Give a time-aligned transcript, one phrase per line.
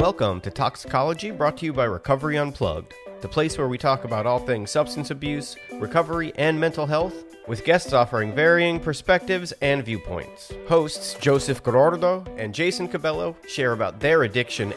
[0.00, 4.24] Welcome to Talksicology, brought to you by Recovery Unplugged, the place where we talk about
[4.24, 10.54] all things substance abuse, recovery, and mental health, with guests offering varying perspectives and viewpoints.
[10.66, 14.72] Hosts Joseph Gorordo and Jason Cabello share about their addiction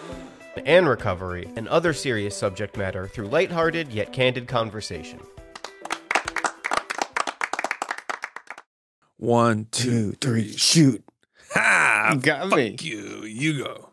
[0.66, 5.21] and recovery and other serious subject matter through lighthearted yet candid conversation.
[9.16, 11.01] One, two, three, shoot.
[11.54, 12.10] Ha!
[12.11, 12.75] You got Fuck me.
[12.82, 13.24] you.
[13.24, 13.93] You go.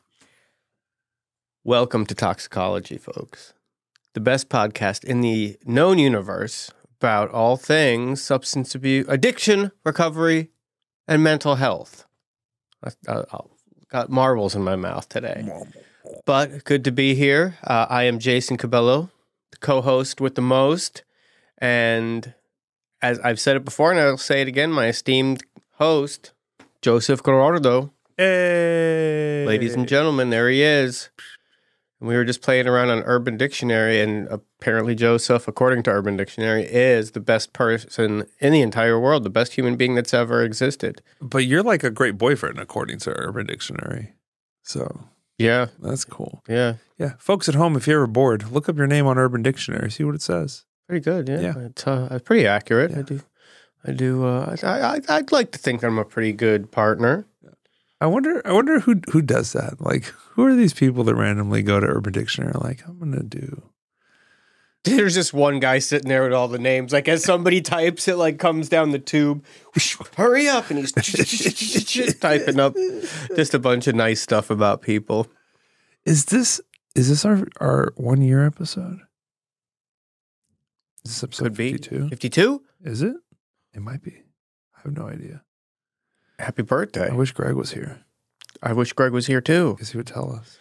[1.64, 3.52] Welcome to Talksicology, folks.
[4.14, 10.48] The best podcast in the known universe about all things substance abuse, addiction, recovery,
[11.06, 12.06] and mental health.
[12.82, 13.40] I, I, I
[13.90, 15.46] got marbles in my mouth today.
[16.24, 17.58] But good to be here.
[17.62, 19.10] Uh, I am Jason Cabello,
[19.50, 21.04] the co host with the most.
[21.58, 22.32] And
[23.02, 25.42] as I've said it before, and I'll say it again, my esteemed
[25.72, 26.32] host,
[26.80, 27.90] Joseph Gorordo.
[28.16, 29.44] Hey.
[29.46, 31.10] Ladies and gentlemen, there he is.
[32.00, 36.16] And we were just playing around on Urban Dictionary, and apparently Joseph, according to Urban
[36.16, 40.42] Dictionary, is the best person in the entire world, the best human being that's ever
[40.42, 41.02] existed.
[41.20, 44.14] But you're like a great boyfriend, according to Urban Dictionary.
[44.62, 45.04] So
[45.38, 46.42] Yeah, that's cool.
[46.48, 47.12] yeah, Yeah.
[47.18, 50.04] Folks at home, if you're ever bored, look up your name on Urban Dictionary, see
[50.04, 50.64] what it says.
[50.88, 51.28] pretty good.
[51.28, 51.54] Yeah, Yeah.
[51.66, 52.96] it's uh, pretty accurate.
[52.96, 53.20] I do,
[53.86, 54.24] I do.
[54.26, 57.26] Uh, I, I, I'd like to think I'm a pretty good partner.
[58.00, 59.80] I wonder I wonder who who does that.
[59.80, 63.62] Like who are these people that randomly go to Urban Dictionary like, I'm gonna do
[64.84, 66.92] There's just one guy sitting there with all the names.
[66.92, 69.44] Like as somebody types, it like comes down the tube.
[70.16, 70.92] Hurry up, and he's
[72.18, 72.74] typing up
[73.36, 75.26] just a bunch of nice stuff about people.
[76.06, 76.62] Is this
[76.94, 79.00] is this our our one year episode?
[81.04, 82.08] Is this episode Could be 52?
[82.08, 82.62] fifty-two.
[82.82, 83.16] Is it?
[83.74, 84.22] It might be.
[84.76, 85.42] I have no idea.
[86.40, 87.08] Happy birthday!
[87.10, 88.00] I wish Greg was here
[88.62, 89.74] I wish Greg was here too.
[89.74, 90.58] because he would tell us.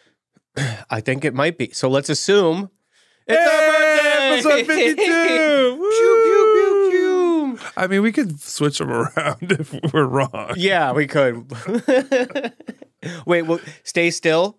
[0.90, 1.72] I think it might be.
[1.72, 2.70] So let's assume
[3.28, 4.54] it's our birthday.
[4.56, 4.96] episode 52.
[4.96, 7.70] Pew, pew, pew, pew.
[7.76, 10.54] I mean, we could switch them around if we're wrong.
[10.56, 11.52] Yeah, we could.
[13.26, 14.58] Wait, well, stay still.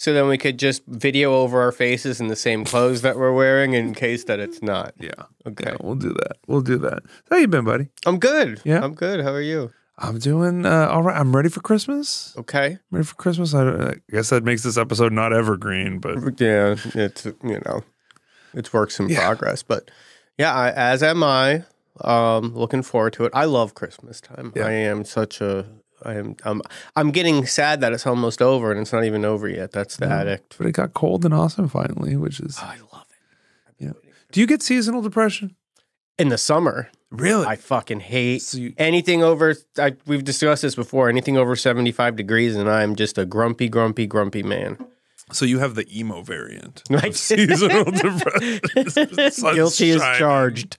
[0.00, 3.32] So then we could just video over our faces in the same clothes that we're
[3.32, 4.94] wearing in case that it's not.
[5.00, 5.10] Yeah.
[5.44, 5.70] Okay.
[5.72, 6.36] Yeah, we'll do that.
[6.46, 7.02] We'll do that.
[7.28, 7.88] How you been, buddy?
[8.06, 8.60] I'm good.
[8.64, 8.80] Yeah?
[8.80, 9.20] I'm good.
[9.24, 9.72] How are you?
[9.98, 11.18] I'm doing uh, all right.
[11.18, 12.32] I'm ready for Christmas.
[12.38, 12.78] Okay.
[12.92, 13.52] ready for Christmas.
[13.54, 17.82] I, don't- I guess that makes this episode not evergreen, but Yeah, it's you know,
[18.54, 19.26] it's works in Yeah.
[19.26, 19.90] progress, but
[20.38, 21.64] yeah, I, as am I.
[22.02, 23.32] Um, looking forward to it.
[23.34, 24.52] I love Christmas time.
[24.54, 24.66] Yeah.
[24.68, 25.66] I am such a.
[26.02, 26.36] I am.
[26.44, 26.62] Um,
[26.96, 29.72] I'm getting sad that it's almost over and it's not even over yet.
[29.72, 30.14] That's the No.
[30.14, 30.56] addict.
[30.58, 32.58] but it got cold and awesome finally, which is.
[32.60, 33.84] I love it.
[33.84, 33.92] Yeah.
[34.32, 35.56] Do you get seasonal depression?
[36.18, 37.46] In the summer, Really?
[37.46, 39.54] I fucking hate so you, anything over.
[39.78, 41.08] I, we've discussed this before.
[41.08, 44.76] Anything over 75 degrees, and I'm just a grumpy, grumpy, grumpy man.
[45.32, 46.82] so you have the emo variant.
[46.90, 48.90] I of seasonal depression.
[49.30, 50.18] Sun's Guilty as shining.
[50.18, 50.76] charged.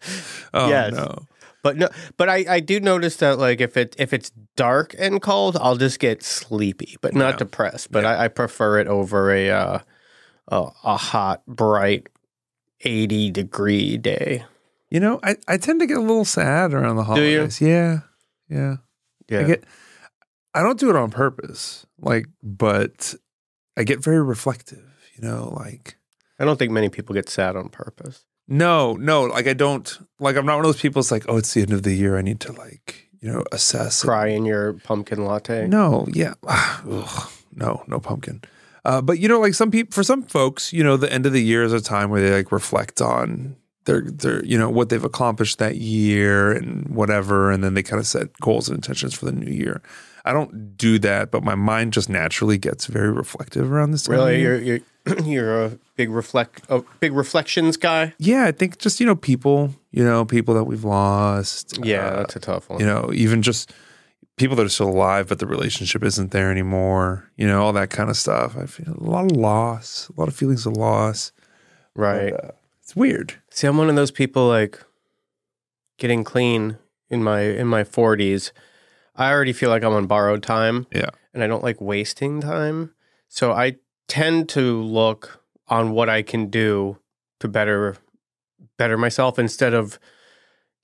[0.53, 0.93] Oh Yes.
[0.93, 1.25] no.
[1.61, 5.21] But no, but I, I do notice that like if it if it's dark and
[5.21, 7.37] cold, I'll just get sleepy, but not Yeah.
[7.37, 7.91] depressed.
[7.91, 9.79] But I, I prefer it over a uh,
[10.47, 12.07] a, a hot, bright,
[12.81, 14.45] eighty degree day.
[14.89, 17.61] You know, I, I tend to get a little sad around the holidays.
[17.61, 17.99] Yeah.
[18.49, 18.77] Yeah.
[19.29, 19.63] Yeah, I get
[20.55, 21.85] I don't do it on purpose.
[21.99, 23.13] Like, but
[23.77, 24.83] I get very reflective,
[25.15, 25.97] you know, like
[26.39, 28.23] I don't think many people get sad on purpose.
[28.49, 31.37] No, no, like I don't like I'm not one of those people it's like, oh,
[31.37, 32.17] it's the end of the year.
[32.17, 34.03] I need to like, you know, assess.
[34.03, 35.67] Cry in your pumpkin latte.
[35.67, 36.33] No, yeah.
[36.43, 38.41] Ugh, no, no pumpkin.
[38.85, 41.33] Uh, but you know, like some people, for some folks, you know, the end of
[41.33, 43.55] the year is a time where they like reflect on
[43.85, 47.99] their, their, you know, what they've accomplished that year and whatever, and then they kind
[47.99, 49.81] of set goals and intentions for the new year.
[50.25, 54.15] I don't do that, but my mind just naturally gets very reflective around this time.
[54.15, 54.79] Really, you're you're
[55.23, 58.13] you're a big reflect a big reflections guy.
[58.17, 61.79] yeah, I think just you know people, you know, people that we've lost.
[61.83, 62.79] Yeah, uh, that's a tough one.
[62.79, 63.71] you know, even just
[64.37, 67.89] people that are still alive, but the relationship isn't there anymore, you know, all that
[67.89, 68.57] kind of stuff.
[68.57, 71.31] I feel a lot of loss, a lot of feelings of loss.
[71.95, 72.33] right.
[72.33, 72.51] Uh,
[72.81, 73.35] it's weird.
[73.51, 74.83] See, I'm one of those people like
[75.97, 76.79] getting clean
[77.09, 78.51] in my in my 40s.
[79.15, 80.87] I already feel like I'm on borrowed time.
[80.91, 81.09] Yeah.
[81.33, 82.95] And I don't like wasting time.
[83.27, 83.75] So I
[84.09, 86.97] tend to look on what I can do
[87.39, 87.95] to better
[88.77, 89.97] better myself instead of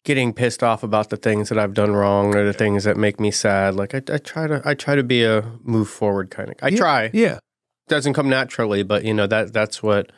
[0.04, 3.19] getting pissed off about the things that I've done wrong or the things that make
[3.19, 3.75] me sad.
[3.75, 6.56] Like I, I try to I try to be a move forward kind of.
[6.62, 6.77] I Yeah.
[6.77, 7.39] try Yeah.
[7.88, 10.12] doesn't come naturally, but you know that that's what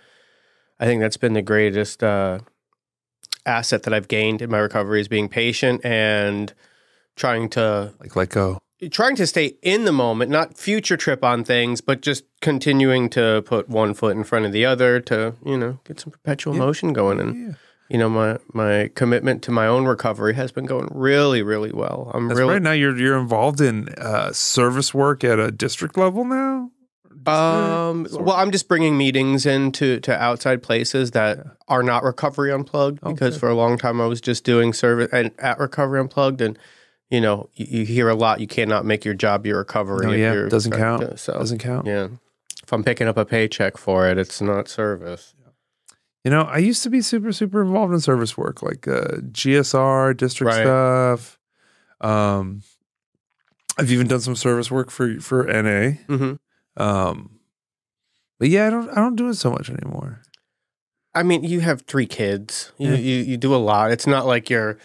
[0.80, 2.40] I think that's been the greatest uh,
[3.46, 6.54] asset that I've gained in my recovery is being patient and
[7.16, 8.60] trying to Like let go.
[8.92, 13.42] Trying to stay in the moment, not future trip on things, but just continuing to
[13.46, 16.94] put one foot in front of the other to, you know, get some perpetual motion
[16.94, 17.20] going.
[17.20, 17.54] And, Yeah.
[17.90, 22.12] you know, my, my commitment to my own recovery has been going really, really well.
[22.14, 25.98] I'm That's really, right now you're you're involved in uh, service work at a district
[25.98, 26.70] level now.
[27.26, 33.02] Um, well, I'm just bringing meetings into to outside places that are not Recovery Unplugged
[33.02, 33.40] because Okay.
[33.40, 36.58] for a long time I was just doing service and at Recovery Unplugged, and
[37.10, 38.40] you know you, you hear a lot.
[38.40, 40.06] You cannot make your job your recovery.
[40.06, 41.02] No, yeah, you're doesn't count.
[41.02, 41.86] to- so Doesn't count.
[41.88, 42.08] yeah,
[42.64, 45.34] if I'm picking up a paycheck for it, it's not service.
[46.24, 50.18] You know, I used to be super, super involved in service work, like uh, GSR,
[50.18, 50.64] district Right.
[50.64, 51.40] stuff.
[52.02, 52.64] Um,
[53.78, 55.92] I've even done some service work for for NA.
[56.08, 56.34] hmm
[56.76, 57.40] Um,
[58.40, 60.22] but yeah, I don't, I don't do it so much anymore.
[61.16, 62.72] I mean, you have three kids.
[62.78, 62.96] You Yeah.
[62.98, 63.92] you, you do a lot.
[63.92, 64.78] It's not like you're.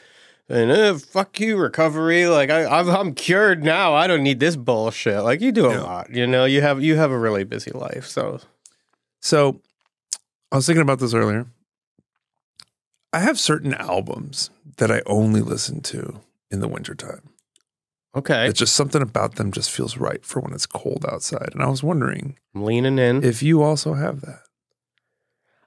[0.53, 2.27] And uh, fuck you, recovery.
[2.27, 3.95] Like I, I'm, I'm cured now.
[3.95, 5.23] I don't need this bullshit.
[5.25, 5.81] Like you do a Yeah.
[5.83, 6.11] lot.
[6.15, 8.07] You know, you have you have a really busy life.
[8.07, 8.39] So
[9.21, 9.61] So,
[10.53, 11.47] I was thinking about this earlier.
[13.15, 16.21] I have certain albums that I only listen to
[16.51, 17.31] in the wintertime.
[18.15, 21.51] okay, It's just something about them just feels right for when it's cold outside.
[21.55, 23.25] And I was wondering I'm leaning in.
[23.25, 24.41] if you also have that.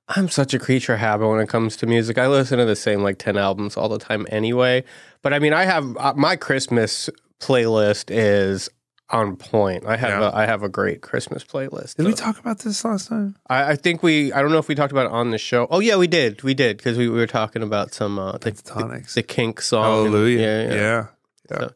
[0.07, 2.17] I'm such a creature of habit when it comes to music.
[2.17, 4.83] I listen to the same like 10 albums all the time anyway.
[5.23, 7.09] But I mean, I have uh, my Christmas
[7.39, 8.69] playlist is
[9.09, 9.85] on point.
[9.85, 10.29] I have Yeah.
[10.29, 11.95] a, I have a great Christmas playlist.
[11.95, 13.35] Did we talk about this last time?
[13.49, 15.67] I, I think we I don't know if we talked about it on the show.
[15.71, 16.43] Oh yeah, we did.
[16.43, 19.83] We did because we, we were talking about some uh, the, the, the Kink song.
[19.83, 20.39] Hallelujah.
[20.39, 20.73] Yeah, yeah.
[20.75, 21.07] yeah.
[21.49, 21.71] So,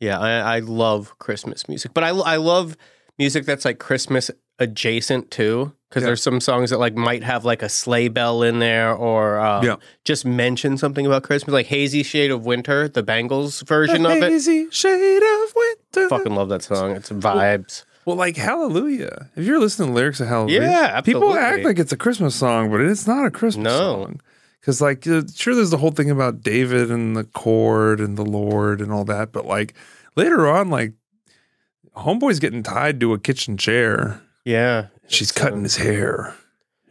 [0.00, 2.76] yeah, I, I love Christmas music, but I, I love
[3.18, 6.08] music that's like Christmas adjacent too, because Yeah.
[6.08, 9.64] there's some songs that like might have like a sleigh bell in there or um,
[9.64, 9.76] Yeah.
[10.04, 14.16] just mention something about Christmas, like "Hazy Shade of Winter," the Bangles version The of
[14.22, 14.30] it.
[14.32, 16.08] hazy shade of winter.
[16.08, 16.92] Fucking love that song.
[16.92, 17.84] It's vibes.
[18.04, 19.28] Well, like Hallelujah.
[19.36, 22.70] If you're listening to lyrics of Hallelujah, Yeah, people act like it's a Christmas song,
[22.70, 23.78] but it's not a Christmas No.
[23.78, 24.20] song.
[24.60, 28.24] Because, like, uh, sure, there's the whole thing about David and the chord and the
[28.24, 29.72] Lord and all that, but like
[30.16, 30.92] later on, like,
[31.96, 34.20] Homeboy's getting tied to a kitchen chair.
[34.48, 36.34] Yeah, She's cutting um, his hair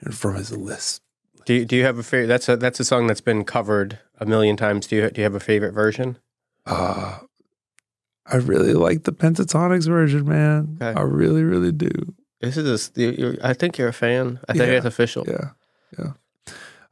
[0.02, 1.02] and from his lisp.
[1.46, 2.28] Do you, do you have a favorite?
[2.28, 4.86] That's a that's a song that's been covered a million times.
[4.88, 6.18] Do you do you have a favorite version?
[6.66, 7.20] Uh,
[8.26, 10.78] I really like the Pentatonix version, man.
[10.82, 11.00] Okay.
[11.00, 11.90] I really, really do.
[12.42, 14.40] This is a, you- you're, I think you're a fan.
[14.50, 14.78] I think Yeah.
[14.78, 15.24] it's official.
[15.28, 15.52] Yeah,
[15.98, 16.12] yeah.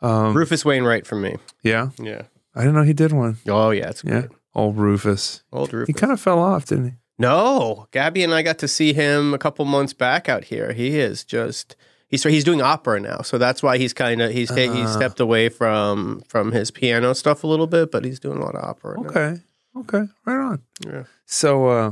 [0.01, 1.35] Um, Rufus Wainwright for me.
[1.63, 2.23] yeah, Yeah.
[2.55, 3.37] I didn't know he did one.
[3.47, 4.27] Oh yeah, it's Yeah.
[4.55, 5.43] Old Rufus.
[5.51, 5.87] Old Rufus.
[5.87, 6.93] He kind of fell off, didn't he?
[7.17, 10.73] No, Gabby and I got to see him a couple months back out here.
[10.73, 11.75] He is just
[12.07, 14.95] he's he's doing opera now, so that's why he's kind of he's ta- he's Ah.
[14.95, 18.55] stepped away from from his piano stuff a little bit, but he's doing a lot
[18.55, 18.99] of opera.
[19.01, 19.07] now.
[19.09, 19.41] Okay.
[19.77, 20.03] Okay.
[20.25, 20.61] Right on.
[20.85, 21.03] Yeah.
[21.25, 21.91] So, uh,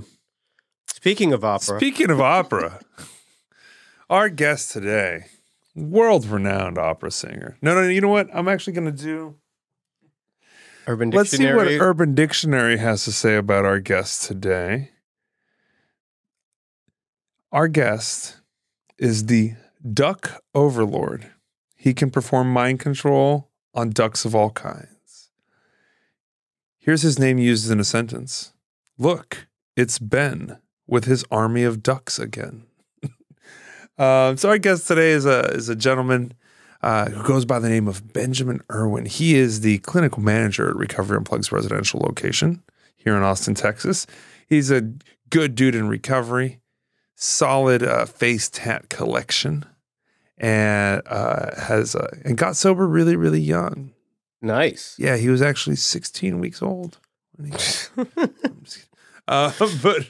[0.88, 2.80] Speaking of opera, speaking of opera,
[4.10, 5.26] our guest today,
[5.76, 7.58] world renowned opera singer.
[7.62, 8.30] No, no, you know what?
[8.34, 9.36] I'm actually going to do.
[10.88, 14.92] Urban Let's see what Urban Dictionary has to say about our guest today.
[17.54, 18.42] Our guest
[18.98, 19.54] is the
[19.94, 21.30] duck overlord.
[21.76, 25.30] He can perform mind control on ducks of all kinds.
[26.80, 28.54] Here's his name used in a sentence
[28.98, 29.46] Look,
[29.76, 32.64] it's Ben with his army of ducks again.
[34.00, 36.34] um, so, our guest today is a, is a gentleman
[36.82, 39.06] uh, who goes by the name of Benjamin Irwin.
[39.06, 42.64] He is the clinical manager at Recovery Unplugged's residential location
[42.96, 44.08] here in Austin, Texas.
[44.50, 44.92] He's a
[45.30, 46.60] good dude in recovery,
[47.16, 49.66] solid uh, face tat collection,
[50.38, 53.92] and uh, has uh, and got sober really, really young.
[54.42, 54.96] nice.
[55.00, 56.98] Yeah, he was actually 16 weeks old.
[57.36, 58.90] when he- I'm just kidding.
[59.26, 60.06] Uh, but,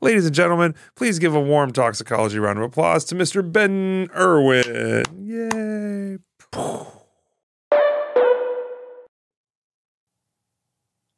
[0.00, 3.40] ladies and gentlemen, please give a warm Talksicology round of applause to Mr.
[3.52, 5.04] Ben Irwin.
[5.22, 6.18] Yay.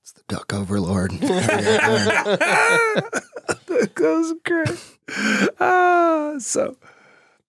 [0.03, 1.13] It's the duck overlord.
[3.81, 4.79] that goes great.
[5.61, 6.77] Ah, so,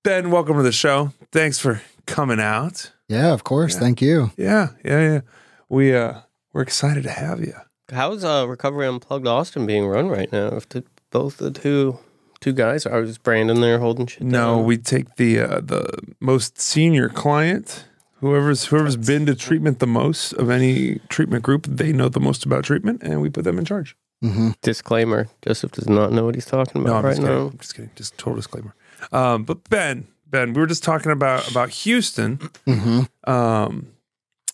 [0.03, 1.11] Ben, welcome to the show.
[1.31, 2.91] Thanks for coming out.
[3.07, 3.73] yeah, of course.
[3.75, 3.79] Yeah.
[3.79, 4.31] Thank you.
[4.37, 5.21] Yeah, yeah, yeah.
[5.69, 6.21] We uh,
[6.53, 7.53] we're excited to have you.
[7.91, 10.47] How's uh, Recovery Unplugged Austin being run right now?
[10.55, 11.99] If the, both the two
[12.39, 14.65] two guys are just Brandon there holding shit No, down?
[14.65, 15.87] we take the uh, the
[16.19, 17.85] most senior client,
[18.21, 21.65] whoever's whoever's been to treatment the most of any treatment group.
[21.67, 23.95] They know the most about treatment, and we put them in charge.
[24.21, 27.47] Hmm disclaimer: Joseph does not know what he's talking No, about I'm right now.
[27.47, 27.91] I'm just kidding.
[27.95, 28.75] Just total disclaimer.
[29.11, 32.39] Um, but Ben, Ben, we were just talking about about Houston.
[32.65, 33.87] hmm Um,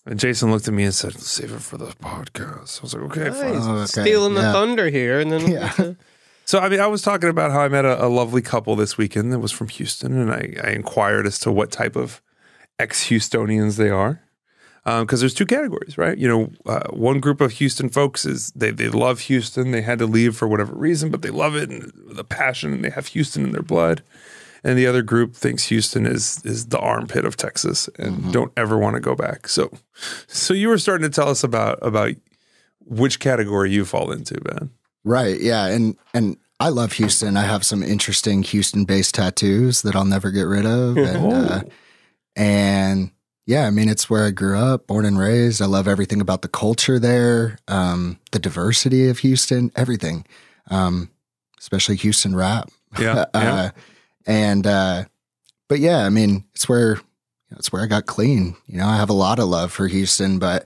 [0.06, 3.04] and Jason looked at me and said, "Save it for the podcast." I was like,
[3.06, 3.64] "Okay, fine." Nice.
[3.66, 3.86] Oh, okay.
[3.88, 4.52] Stealing the Yeah.
[4.52, 5.94] thunder here, and then Yeah.
[6.48, 9.00] So, I mean, I was talking about how I met a, a lovely couple this
[9.00, 12.22] weekend that was from Houston, and I, I inquired as to what type of
[12.78, 14.22] ex Houstonians they are.
[14.86, 16.16] Because there's two categories, right?
[16.16, 19.72] You know, uh, one group of Houston folks is they, they love Houston.
[19.72, 22.86] They had to leave for whatever reason, but they love it and the passion, and
[22.86, 24.04] they have Houston in their blood.
[24.64, 28.78] And the other group thinks Houston is is the armpit of Texas and don't ever
[28.78, 29.48] want to go back.
[29.48, 29.72] So,
[30.28, 32.16] so you were starting to tell us about about
[32.80, 34.72] which category you fall into, Ben.
[35.04, 35.40] Right.
[35.40, 35.68] Yeah.
[35.68, 37.38] And and I love Houston.
[37.38, 40.98] I have some interesting Houston based tattoos that I'll never get rid of.
[40.98, 41.64] And uh,
[42.36, 43.12] and
[43.46, 45.62] yeah, I mean it's where I grew up, born and raised.
[45.62, 50.26] I love everything about the culture there, um, the diversity of Houston, everything.
[50.70, 51.10] Um,
[51.60, 52.70] especially Houston rap.
[53.00, 53.54] Yeah, yeah.
[53.54, 53.70] uh,
[54.26, 55.04] and uh,
[55.68, 57.00] but yeah, I mean it's where
[57.52, 58.56] it's where I got clean.
[58.66, 60.66] You know, I have a lot of love for Houston, but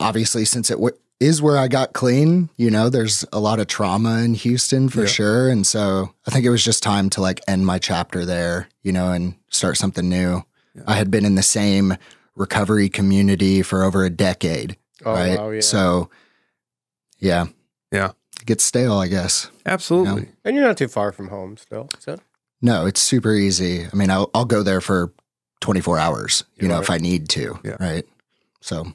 [0.00, 3.66] obviously since it w- is where I got clean, you know, there's a lot of
[3.66, 5.06] trauma in Houston for Yeah.
[5.06, 5.48] sure.
[5.50, 8.92] And so I think it was just time to like end my chapter there, you
[8.92, 10.44] know, and start something new.
[10.86, 11.96] I had been in the same
[12.36, 14.76] recovery community for over a decade.
[15.04, 15.38] Oh, right.
[15.38, 15.60] wow, yeah.
[15.60, 16.10] So
[17.18, 17.46] yeah.
[17.92, 18.12] Yeah.
[18.40, 19.50] It gets stale, I guess.
[19.66, 20.28] Absolutely.
[20.44, 21.88] and you're not too far from home still.
[21.98, 22.18] So
[22.62, 23.86] No, it's super easy.
[23.92, 25.12] I mean, I'll, I'll go there for
[25.60, 26.82] 24 hours, you know, Right.
[26.84, 27.58] if I need to.
[27.64, 27.76] Yeah.
[27.80, 28.04] Right.
[28.60, 28.92] So,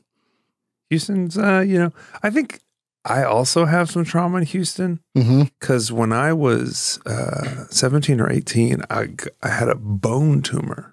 [0.90, 2.60] Houston's, uh, you know, I think
[3.06, 8.84] I also have some trauma in Houston because when I was uh, 17 or 18,
[8.90, 9.10] I,
[9.42, 10.93] I had a bone tumor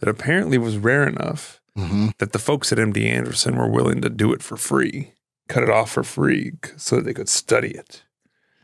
[0.00, 2.16] that apparently was rare enough Mhm.
[2.18, 5.12] that the folks at MD Anderson were willing to do it for free,
[5.48, 8.02] cut it off for free so that they could study it.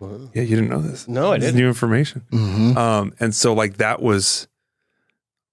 [0.00, 1.08] Yeah, you didn't know this.
[1.08, 1.56] No, I didn't.
[1.56, 2.22] new information.
[2.30, 2.76] Mhm.
[2.76, 4.46] Um, and so like that was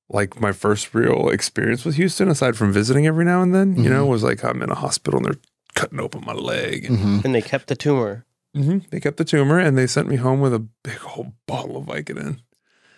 [0.10, 3.75] like my first real experience with Houston, aside from visiting every now and then.
[3.82, 5.42] You know, was like I'm in a hospital and they're
[5.75, 6.86] cutting open my leg.
[6.86, 7.25] And Mhm.
[7.25, 8.25] and they kept the tumor.
[8.56, 8.90] Mhm.
[8.90, 11.86] They kept the tumor and they sent me home with a big old bottle of
[11.86, 12.40] Vicodin.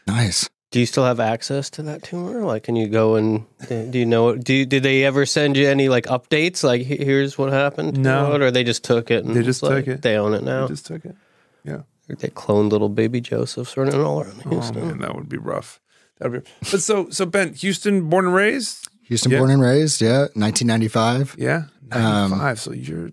[0.07, 0.49] Nice.
[0.75, 2.43] Do you still have access to that tumor?
[2.43, 4.35] Like, can you go and do you know?
[4.35, 6.65] Do you, did they ever send you any like updates?
[6.65, 7.95] Like, here's what happened.
[7.95, 8.33] to No.
[8.35, 9.23] it," or they just took it.
[9.23, 10.01] And They just it's like, took it.
[10.01, 10.67] They own it I now.
[10.67, 11.15] just took it.
[11.63, 11.83] Yeah.
[12.09, 14.85] They cloned little baby Josephs running all around Oh Houston.
[14.85, 15.79] man, that would be rough.
[16.19, 16.49] That'd be.
[16.69, 18.89] But so so Ben, Houston, born and raised.
[19.03, 19.37] Houston Yeah.
[19.39, 20.01] born and raised.
[20.01, 20.27] Yeah.
[20.35, 21.35] 1995.
[21.39, 23.11] Yeah, Um, so you're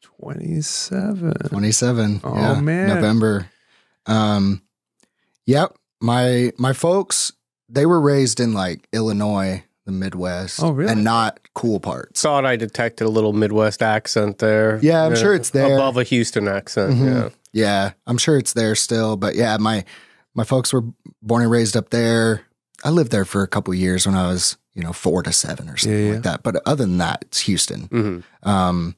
[0.00, 1.34] twenty seven.
[1.50, 2.22] 27.
[2.24, 2.88] Oh, yeah, man.
[2.88, 3.50] November.
[4.06, 4.62] Um,
[5.44, 5.76] yep.
[6.00, 7.32] My, my folks,
[7.68, 10.62] they were raised in like Illinois, the Midwest.
[10.62, 10.92] Oh, really?
[10.92, 12.20] And not cool parts.
[12.22, 14.78] Thought I detected a little Midwest accent there.
[14.82, 15.74] Yeah, I'm sure it's there.
[15.76, 16.94] above a Houston accent.
[16.94, 17.04] Mhm.
[17.06, 17.28] Yeah.
[17.52, 19.84] Yeah, I'm sure it's there still, but yeah, my
[20.34, 20.82] my folks were
[21.22, 22.42] born and raised up there.
[22.84, 25.70] I lived there for a couple years when I was, you know, four to seven
[25.70, 26.12] or something Yeah, yeah.
[26.14, 26.42] like that.
[26.42, 27.82] But other than that, it's Houston.
[27.84, 28.96] hmm Um,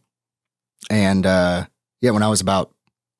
[0.90, 1.67] and uh,
[2.00, 2.73] yeah, when I was about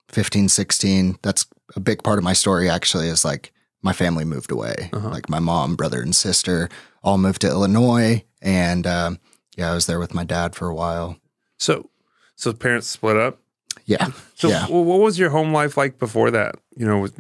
[0.08, 4.50] 15, 16, that's a big part of my story actually is like my family moved
[4.50, 4.90] away.
[4.92, 5.08] Uh-huh.
[5.11, 6.68] Like my mom, brother, and sister
[7.02, 8.25] all moved to Illinois.
[8.42, 9.18] And um,
[9.56, 11.16] yeah, I was there with my dad for a while.
[11.58, 11.90] So
[12.37, 13.40] so parents split up.
[13.85, 14.08] Yeah.
[14.35, 14.66] So Yeah.
[14.66, 16.56] wh- what was your home life like before that?
[16.76, 17.18] You know, with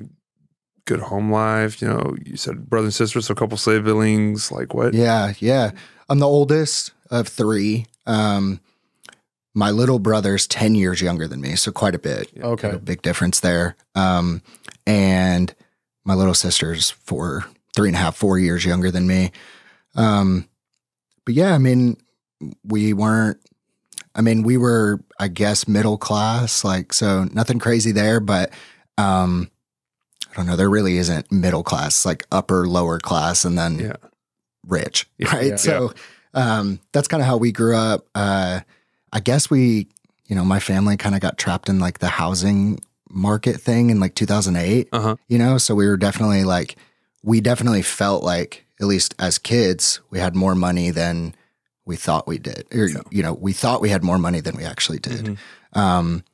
[0.84, 1.80] good home life.
[1.82, 4.50] You know, you said brother and sister, so a couple siblings.
[4.52, 4.94] Like what?
[4.94, 5.72] Yeah, yeah.
[6.08, 7.86] I'm the oldest of three.
[8.06, 8.60] Um,
[9.54, 12.30] my little brother's 10 years younger than me, so quite a bit.
[12.40, 12.70] Okay.
[12.70, 13.76] A big difference there.
[13.94, 14.40] Um,
[14.86, 15.54] and
[16.08, 17.44] my little sister's four,
[17.76, 19.30] three and a half, four years younger than me.
[19.94, 20.48] Um,
[21.26, 21.98] but yeah, I mean,
[22.64, 23.38] we weren't,
[24.14, 28.50] I mean, we were, I guess, middle class, like, so nothing crazy there, but,
[28.96, 29.50] um,
[30.32, 33.96] I don't know, there really isn't middle class, like upper, lower class, and then Yeah.
[34.66, 35.46] rich, Yeah, right?
[35.48, 35.56] yeah.
[35.56, 35.92] so
[36.32, 38.06] um, that's kind of how we grew up.
[38.14, 38.60] Uh,
[39.12, 39.88] I guess we,
[40.26, 44.00] you know, my family kind of got trapped in like the housing market thing in
[44.00, 45.16] like 2008, Uh huh.
[45.28, 45.58] you know?
[45.58, 46.76] So we were definitely like,
[47.22, 51.34] we definitely felt like, at least as kids, we had more money than
[51.84, 52.66] we thought we did.
[52.72, 53.00] Or, Yeah.
[53.10, 55.24] you know, we thought we had more money than we actually did.
[55.24, 55.38] Mhm.
[55.78, 56.24] Um,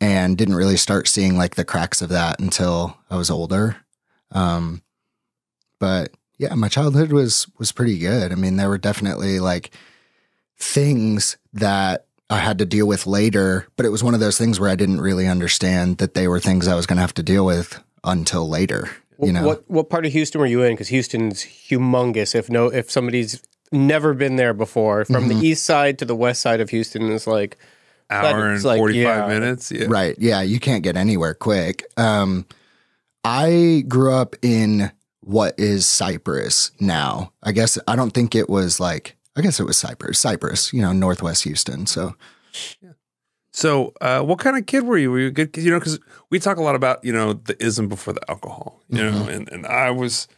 [0.00, 3.76] and didn't really start seeing like the cracks of that until I was older.
[4.30, 4.82] Um,
[5.78, 8.30] but yeah, my childhood was was pretty good.
[8.30, 9.70] I mean, there were definitely like
[10.58, 14.58] things that I had to deal with later, but it was one of those things
[14.58, 17.22] where I didn't really understand that they were things I was going to have to
[17.22, 18.90] deal with until later.
[19.22, 20.72] You know, what what part of Houston were you in?
[20.74, 22.34] Because Houston's humongous.
[22.34, 23.40] If no, if somebody's
[23.72, 25.40] never been there before, from Mm-hmm.
[25.40, 27.56] the east side to the west side of Houston is like
[28.10, 29.38] Hour and like, forty five yeah.
[29.38, 29.72] minutes.
[29.72, 29.86] Yeah.
[29.88, 30.14] Right.
[30.18, 30.42] Yeah.
[30.42, 31.84] You can't get anywhere quick.
[31.96, 32.44] Um,
[33.24, 37.32] I grew up in what is Cypress now.
[37.42, 40.80] I guess I don't think it was like, I guess it was Cypress, Cypress, you
[40.82, 41.86] know, Northwest Houston.
[41.86, 42.14] So,
[43.52, 45.10] So, uh, what kind of kid were you?
[45.10, 45.52] Were you a good?
[45.52, 45.98] 'cause, You know, because
[46.30, 48.82] we talk a lot about you know the ism before the alcohol.
[48.88, 50.28] You know, and and I was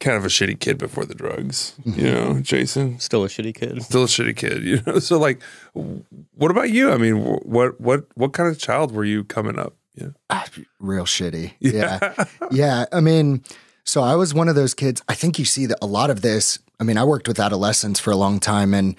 [0.00, 1.74] kind of a shitty kid before the drugs.
[1.84, 3.82] You know, Jason Still a shitty kid.
[3.82, 4.62] still a shitty kid.
[4.64, 5.40] You know, so like,
[5.72, 6.90] what about you?
[6.90, 9.76] I mean, what what what kind of child were you coming up?
[9.94, 10.44] Yeah, Ah,
[10.80, 11.52] real shitty.
[11.60, 12.24] Yeah.
[12.50, 12.86] yeah.
[12.90, 13.44] I mean,
[13.84, 15.00] so I was one of those kids.
[15.08, 16.58] I think you see that a lot of this.
[16.80, 18.96] I mean, I worked with adolescents for a long time and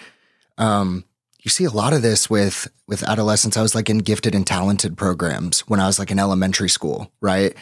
[0.58, 1.04] um
[1.46, 3.56] you see a lot of this with with adolescents.
[3.56, 7.12] I was like in gifted and talented programs when I was like in elementary school,
[7.22, 7.56] right?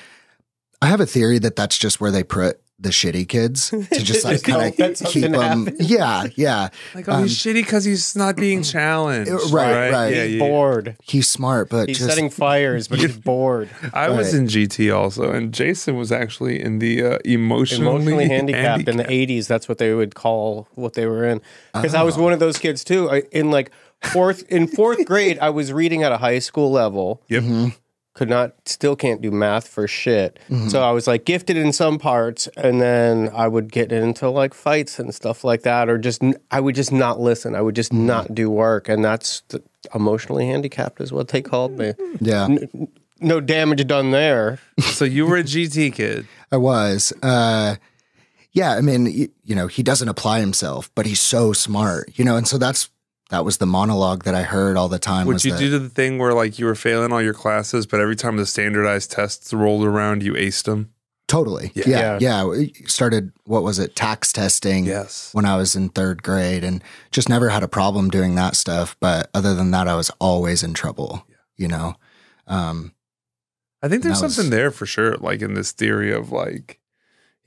[0.81, 4.23] I have a theory that that's just where they put the shitty kids to just
[4.25, 5.65] like kind of keep them.
[5.65, 5.89] happens.
[5.93, 6.69] Yeah, yeah.
[6.93, 9.31] like oh, he's um, shitty because he's not being challenged.
[9.31, 10.09] Uh, right, right.
[10.09, 10.39] Yeah, He's yeah.
[10.39, 10.97] bored.
[11.01, 13.69] He's smart, but He's just setting fires, but he's bored.
[13.93, 18.87] I was in GT also, and Jason was actually in the uh, emotionally, Emotionally handicapped
[18.87, 19.47] in the 80s.
[19.47, 21.41] That's what they would call what they were in.
[21.73, 22.23] Because I was oh.
[22.23, 23.09] one of those kids too.
[23.09, 23.71] I, in like
[24.01, 27.21] fourth in fourth grade, I was reading at a high school level.
[27.29, 27.43] Yep.
[27.43, 27.69] Mm-hmm.
[28.13, 30.39] Could not, still can't do math for shit.
[30.67, 34.53] So I was like gifted in some parts, and then I would get into like
[34.53, 37.55] fights and stuff like that, or just I would just not listen.
[37.55, 39.63] I would just not do work, and that's the,
[39.95, 41.93] emotionally handicapped is what they called me.
[42.19, 42.47] yeah.
[43.19, 44.59] No damage done there.
[44.81, 46.27] So you were a GT kid.
[46.51, 47.13] I was.
[47.23, 47.77] Uh,
[48.51, 52.23] yeah, I mean, you, you know, he doesn't apply himself, but he's so smart, you
[52.25, 52.89] know, and so that's
[53.33, 55.25] that was the monologue that I heard all the time.
[55.25, 57.87] Would was you that, do the thing where like you were failing all your classes,
[57.87, 60.91] but every time the standardized tests rolled around, you aced them?
[61.27, 61.71] totally?
[61.73, 61.87] Yeah.
[61.87, 62.45] Yeah, yeah.
[62.45, 64.85] We started what was it, TAKS testing?
[64.85, 65.29] Yes.
[65.33, 68.95] When I was in third grade, and just never had a problem doing that stuff.
[68.99, 71.25] But other than that, I was always in trouble.
[71.27, 71.35] yeah.
[71.57, 71.95] You know,
[72.45, 72.93] um,
[73.81, 76.79] I think there's That was- something there for sure, like in this theory of like,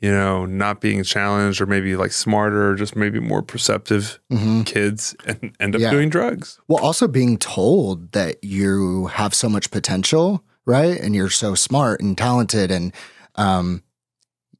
[0.00, 4.65] you know, not being challenged or maybe like smarter or just maybe more perceptive mhm.
[4.67, 5.91] kids and end up Yeah.
[5.91, 6.59] doing drugs.
[6.69, 11.00] Well, also being told that you have so much potential, right?
[11.00, 12.71] And you're so smart and talented.
[12.71, 12.93] And
[13.37, 13.82] um,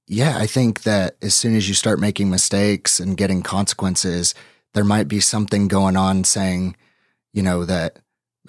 [0.07, 4.35] yeah, I think that as soon as you start making mistakes and getting consequences,
[4.72, 6.77] there might be something going on saying,
[7.33, 7.99] you know, that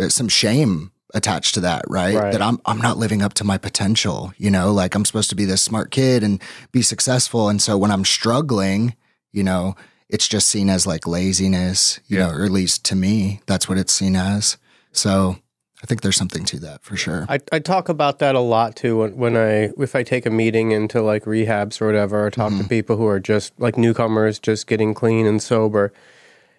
[0.10, 2.16] some shame attached to that, right?
[2.16, 2.32] Right.
[2.32, 5.36] That I'm I'm not living up to my potential, you know, like I'm supposed to
[5.36, 6.42] be this smart kid and
[6.72, 7.50] be successful.
[7.50, 8.96] And so when I'm struggling,
[9.32, 9.76] you know,
[10.10, 12.28] it's just seen as like laziness, you Yeah.
[12.28, 14.58] know, or at least to me, that's what it's seen as.
[14.92, 15.38] So
[15.84, 17.26] I think there's something to that for sure.
[17.30, 20.30] I, I talk about that a lot too when, when I if I take a
[20.32, 22.68] meeting into like rehabs or whatever, or talk to mm-hmm.
[22.68, 25.94] people who are just like newcomers, just getting clean and sober.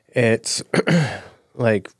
[0.08, 0.62] It's
[1.54, 1.90] like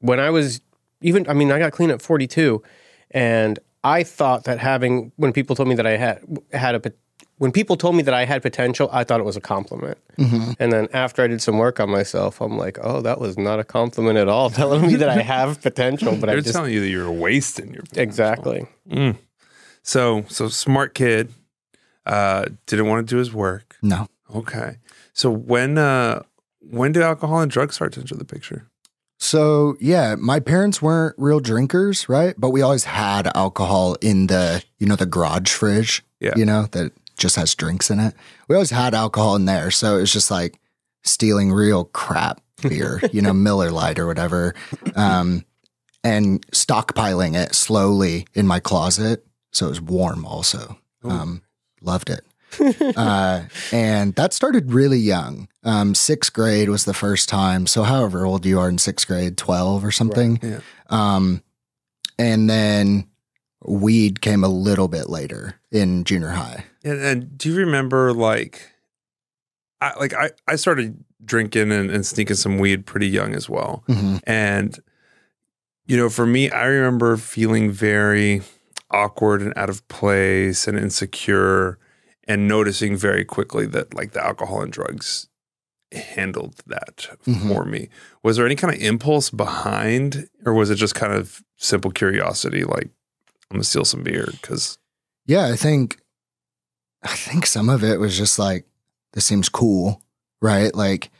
[0.00, 0.60] when I was
[1.02, 2.62] even I mean I got clean at 42
[3.10, 6.92] and I thought that having when people told me that I had had a
[7.38, 9.98] when people told me that I had potential, I thought it was a compliment.
[10.60, 13.58] And then after I did some work on myself, I'm like, oh, that was not
[13.58, 14.48] a compliment at all.
[14.62, 17.74] Telling me that I have potential, but I They're just telling you that you're wasting
[17.74, 18.66] your exactly.
[19.82, 21.32] So so smart kid,
[22.06, 23.76] uh, didn't want to do his work.
[23.82, 24.06] no.
[24.34, 24.76] Okay.
[25.12, 26.22] So when uh
[26.60, 28.70] when did alcohol and drugs start to enter the picture?
[29.22, 32.34] So yeah, my parents weren't real drinkers, right?
[32.36, 36.02] But we always had alcohol in the, you know, the garage fridge.
[36.18, 36.32] Yeah.
[36.34, 38.14] You know, that just has drinks in it.
[38.48, 39.70] We always had alcohol in there.
[39.70, 40.58] So it was just like
[41.04, 44.56] stealing real crap beer, you know, Miller Lite or whatever.
[44.96, 45.44] Um,
[46.02, 49.24] and stockpiling it slowly in my closet.
[49.52, 50.78] So it was warm also.
[51.04, 51.42] Um,
[51.80, 52.24] loved it.
[52.96, 55.48] Uh, and that started really young.
[55.64, 57.66] Um, sixth grade was the first time.
[57.66, 60.38] So, however old you are in sixth grade, 12 or something.
[60.42, 60.60] Yeah.
[60.90, 61.42] Um,
[62.18, 63.08] and then
[63.64, 66.64] weed came a little bit later in junior high.
[66.84, 68.70] And, and do you remember like
[69.80, 73.84] I like I, I started drinking and, and sneaking some weed pretty young as well.
[73.88, 74.20] Mhm.
[74.24, 74.78] And
[75.86, 78.42] you know, for me, I remember feeling very
[78.90, 81.78] awkward and out of place and insecure
[82.28, 85.28] and noticing very quickly that like the alcohol and drugs
[85.92, 87.48] handled that Mhm.
[87.48, 87.88] for me.
[88.22, 92.64] Was there any kind of impulse behind or was it just kind of simple curiosity
[92.64, 92.88] like
[93.50, 94.78] I'm gonna steal some beer because
[95.26, 95.98] Yeah, I think,
[97.02, 98.64] I think some of it was just like,
[99.12, 100.02] this seems cool,
[100.40, 100.74] right?
[100.74, 101.10] Like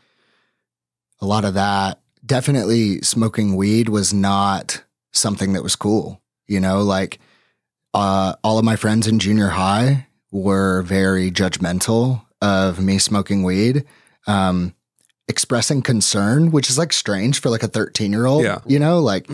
[1.21, 2.01] a lot of that.
[2.25, 7.19] Definitely smoking weed was not something that was cool, you know, like
[7.95, 13.85] uh, all of my friends in junior high were very judgmental of me smoking weed.
[14.27, 14.75] Um,
[15.29, 18.59] expressing concern, which is like strange for like a 13 year old, Yeah.
[18.67, 19.29] you know, like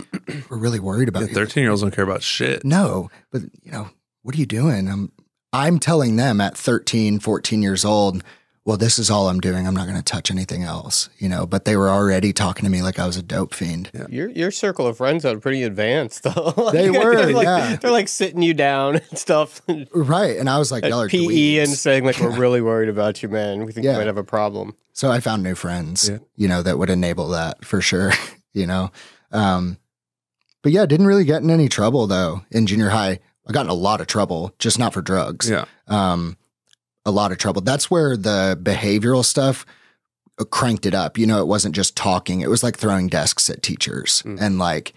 [0.49, 1.33] we're really worried about you.
[1.33, 2.63] 13 year olds don't care about shit.
[2.63, 3.89] No, but you know,
[4.21, 4.87] what are you doing?
[4.87, 5.11] I'm
[5.51, 8.23] I'm telling them at 13, 14 years old
[8.69, 9.65] well, this is all I'm doing.
[9.65, 11.47] I'm not going to touch anything else, you know.
[11.47, 13.89] But they were already talking to me like I was a dope fiend.
[14.09, 16.53] Your your circle of friends are pretty advanced though.
[16.55, 17.75] Like, They were, they're like, yeah.
[17.77, 19.59] They're like sitting you down and stuff.
[19.91, 20.37] Right.
[20.37, 23.65] And I was like, y'all PE and saying like we're really worried about you, man.
[23.65, 23.93] We think Yeah.
[23.93, 24.75] you might have a problem.
[24.93, 26.19] So I found new friends, Yeah.
[26.35, 28.11] you know, that would enable that for sure,
[28.53, 28.91] you know.
[29.31, 29.79] Um,
[30.61, 33.17] but yeah, didn't really get in any trouble though in junior high.
[33.47, 35.49] I got in a lot of trouble, just not for drugs.
[35.49, 35.65] Yeah.
[35.87, 36.37] Um,
[37.05, 37.61] a lot of trouble.
[37.61, 39.65] That's where the behavioral stuff
[40.51, 41.17] cranked it up.
[41.17, 42.41] You know, it wasn't just talking.
[42.41, 44.39] It was like throwing desks at teachers Mm.
[44.41, 44.93] and like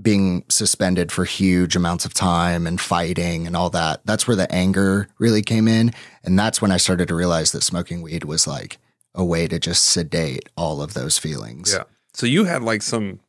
[0.00, 4.04] being suspended for huge amounts of time and fighting and all that.
[4.04, 5.94] That's where the anger really came in.
[6.22, 8.76] And that's when I started to realize that smoking weed was like
[9.14, 11.72] a way to just sedate all of those feelings.
[11.72, 11.84] Yeah.
[12.12, 13.20] So you had like some,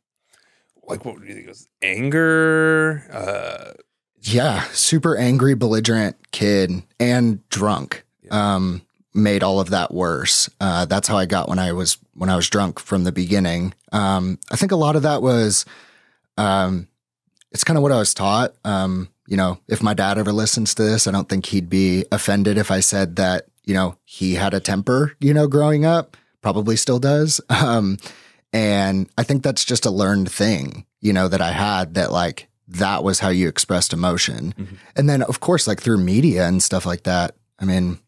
[0.86, 1.68] like what do you think it was?
[1.80, 3.02] Anger.
[3.10, 3.72] Uh,
[4.22, 8.04] Yeah, super angry, belligerent kid and drunk.
[8.30, 8.82] Um,
[9.14, 10.48] made all of that worse.
[10.60, 13.74] Uh, that's how I got when I was when I was drunk from the beginning.
[13.92, 15.64] Um, I think a lot of that was,
[16.36, 16.88] um,
[17.52, 18.54] it's kind of what I was taught.
[18.64, 22.04] Um, you know, if my dad ever listens to this, I don't think he'd be
[22.10, 23.46] offended if I said that.
[23.64, 25.14] You know, he had a temper.
[25.20, 27.40] You know, growing up, probably still does.
[27.50, 27.98] Um,
[28.50, 30.86] and I think that's just a learned thing.
[31.02, 34.54] You know, that I had that like that was how you expressed emotion.
[34.58, 34.66] Mhm.
[34.96, 37.98] And then, of course, like through media and stuff like that, I mean,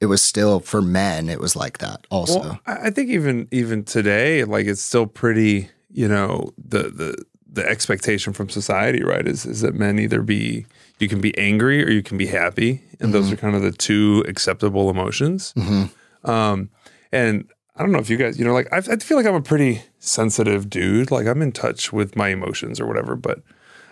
[0.00, 2.40] it was still for men, it was like that also.
[2.40, 5.70] well, I think even even today, like it's still pretty.
[5.90, 10.66] You know, the the the expectation from society, right, is is that men either be
[11.00, 13.32] you can be angry or you can be happy, and those Mhm.
[13.32, 15.52] are kind of the two acceptable emotions.
[15.56, 15.84] hmm
[16.24, 16.68] Um,
[17.10, 17.44] and
[17.78, 19.40] I don't know if you guys, you know, like I, I feel like I'm a
[19.42, 21.10] pretty sensitive dude.
[21.10, 23.14] Like I'm in touch with my emotions or whatever.
[23.16, 23.40] But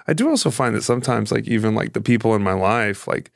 [0.08, 3.30] I do also find that sometimes, like even like the people in my life, like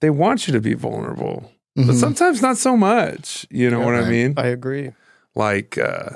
[0.00, 1.94] they want you to be vulnerable, but Mhm.
[2.00, 3.46] sometimes not so much.
[3.50, 4.08] You know Yeah, what I right.
[4.08, 4.34] mean?
[4.36, 4.92] I agree.
[5.34, 6.10] Like, uh,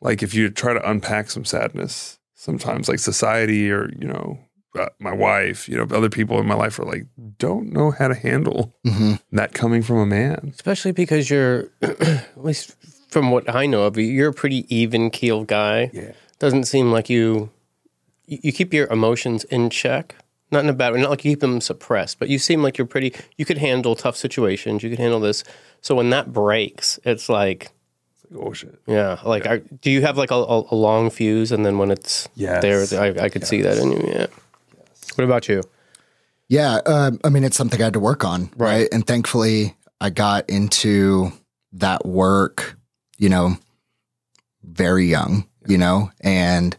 [0.00, 4.38] like if you try to unpack some sadness, sometimes like society or you know.
[4.74, 7.04] Uh, my wife, you know, other people in my life are like,
[7.36, 9.20] don't know how to handle Mhm.
[9.32, 10.50] that coming from a man.
[10.54, 12.74] Especially because you're, at least
[13.12, 15.90] from what I know of you, you're a pretty even keeled guy.
[15.92, 16.12] Yeah.
[16.38, 17.50] Doesn't seem like you,
[18.26, 20.16] you you keep your emotions in check.
[20.50, 22.76] Not in a bad way, not like you keep them suppressed, but you seem like
[22.76, 24.82] you're pretty, you could handle tough situations.
[24.82, 25.44] You could handle this.
[25.80, 27.70] So when that breaks, it's like,
[28.34, 28.78] Oh shit.
[28.86, 31.52] yeah, like, I, do you have like a, a, a long fuse?
[31.52, 32.60] And then when it's Yes.
[32.62, 34.04] there, I, I could see that in you.
[34.08, 34.26] Yeah.
[35.14, 35.62] What about you?
[36.48, 38.80] Yeah, um, I mean, it's something I had to work on, right?
[38.80, 38.88] Right.
[38.92, 41.32] And thankfully, I got into
[41.74, 42.76] that work,
[43.22, 43.56] you know,
[44.64, 46.76] very young, you know, and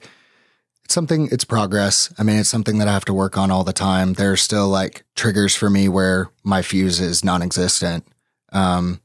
[0.84, 2.14] it's something, it's progress.
[2.20, 4.14] I mean, it's something that I have to work on all the time.
[4.14, 8.06] There's still like triggers for me where my fuse is non existent.
[8.52, 9.00] Um,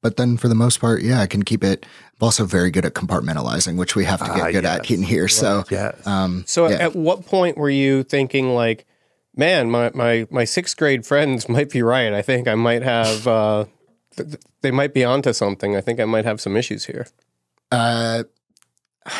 [0.00, 1.84] but then for the most part, yeah, I can keep it.
[2.20, 4.78] I'm also very good at compartmentalizing, which we have to get Ah, good yes.
[4.78, 5.28] at in here.
[5.28, 6.06] So, Yes.
[6.06, 6.76] um, So yeah.
[6.76, 8.86] at what point were you thinking like,
[9.36, 12.14] man, my, my, my sixth grade friends might be right.
[12.14, 13.77] I think I might have, uh, th- th-
[14.60, 15.76] they might be onto something.
[15.76, 17.06] I think I might have some issues here.
[17.70, 18.24] uh,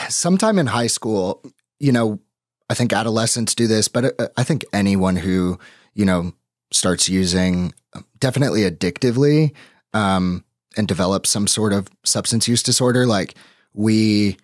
[0.09, 1.43] sometime in high school,
[1.79, 2.21] you know,
[2.71, 5.59] I think adolescents do this, but uh, I think anyone who,
[5.95, 6.33] you know,
[6.71, 9.55] starts using um, definitely addictively
[9.95, 10.45] um,
[10.77, 13.35] and develops some sort of substance use disorder, like
[13.73, 14.37] we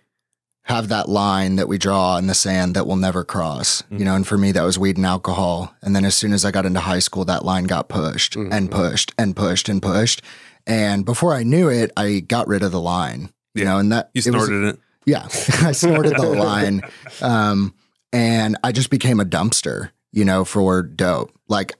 [0.62, 4.14] have that line that we draw in the sand that we'll never cross, you know,
[4.14, 5.74] and for me, that was weed and alcohol.
[5.82, 8.70] And then as soon as I got into high school, that line got pushed and
[8.70, 10.22] pushed and pushed and pushed.
[10.66, 14.10] And before I knew it, I got rid of the line, you know, and that
[14.14, 14.80] You it was- snorted it.
[15.04, 15.24] yeah,
[15.62, 16.82] I snorted the line,
[17.20, 17.74] um,
[18.12, 21.32] and I just became a dumpster, you know, for dope.
[21.48, 21.74] Like,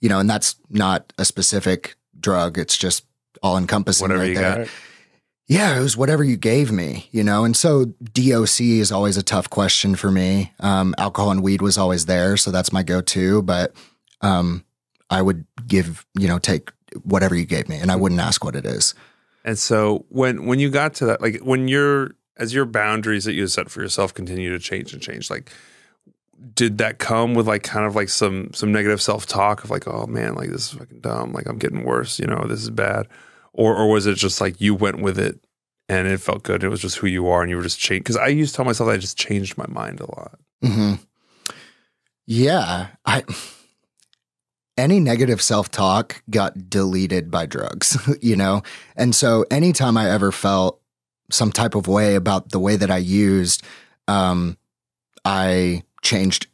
[0.00, 3.04] you know, and that's not a specific drug; it's just
[3.42, 4.04] all encompassing.
[4.04, 4.56] Whatever right you there.
[4.64, 4.68] got.
[5.48, 7.44] Yeah, it was whatever you gave me, you know.
[7.44, 10.52] And so DOC is always a tough question for me.
[10.60, 13.42] Um, alcohol and weed was always there, so that's my go-to.
[13.42, 13.74] But
[14.22, 14.64] um,
[15.10, 16.70] I would give, you know, take
[17.04, 18.94] whatever you gave me, and I wouldn't ask what it is.
[19.44, 23.34] And so when when you got to that, like when you're as your boundaries that
[23.34, 25.50] you set for yourself continue to change and change, like
[26.54, 29.86] did that come with like kind of like some some negative self talk of like,
[29.86, 32.70] oh man, like this is fucking dumb, like I'm getting worse, you know, this is
[32.70, 33.06] bad,
[33.52, 35.38] or or was it just like you went with it
[35.88, 38.04] and it felt good, it was just who you are, and you were just changed?
[38.04, 40.38] Because I used to tell myself I just changed my mind a lot.
[40.62, 40.94] hmm
[42.26, 43.24] Yeah, I
[44.76, 48.62] any negative self-talk got deleted by drugs, you know?
[48.96, 50.80] And so anytime I ever felt
[51.30, 53.62] some type of way about the way that I used,
[54.08, 54.56] um,
[55.24, 56.46] I changed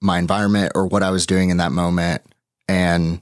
[0.00, 2.22] my environment or what I was doing in that moment
[2.68, 3.20] and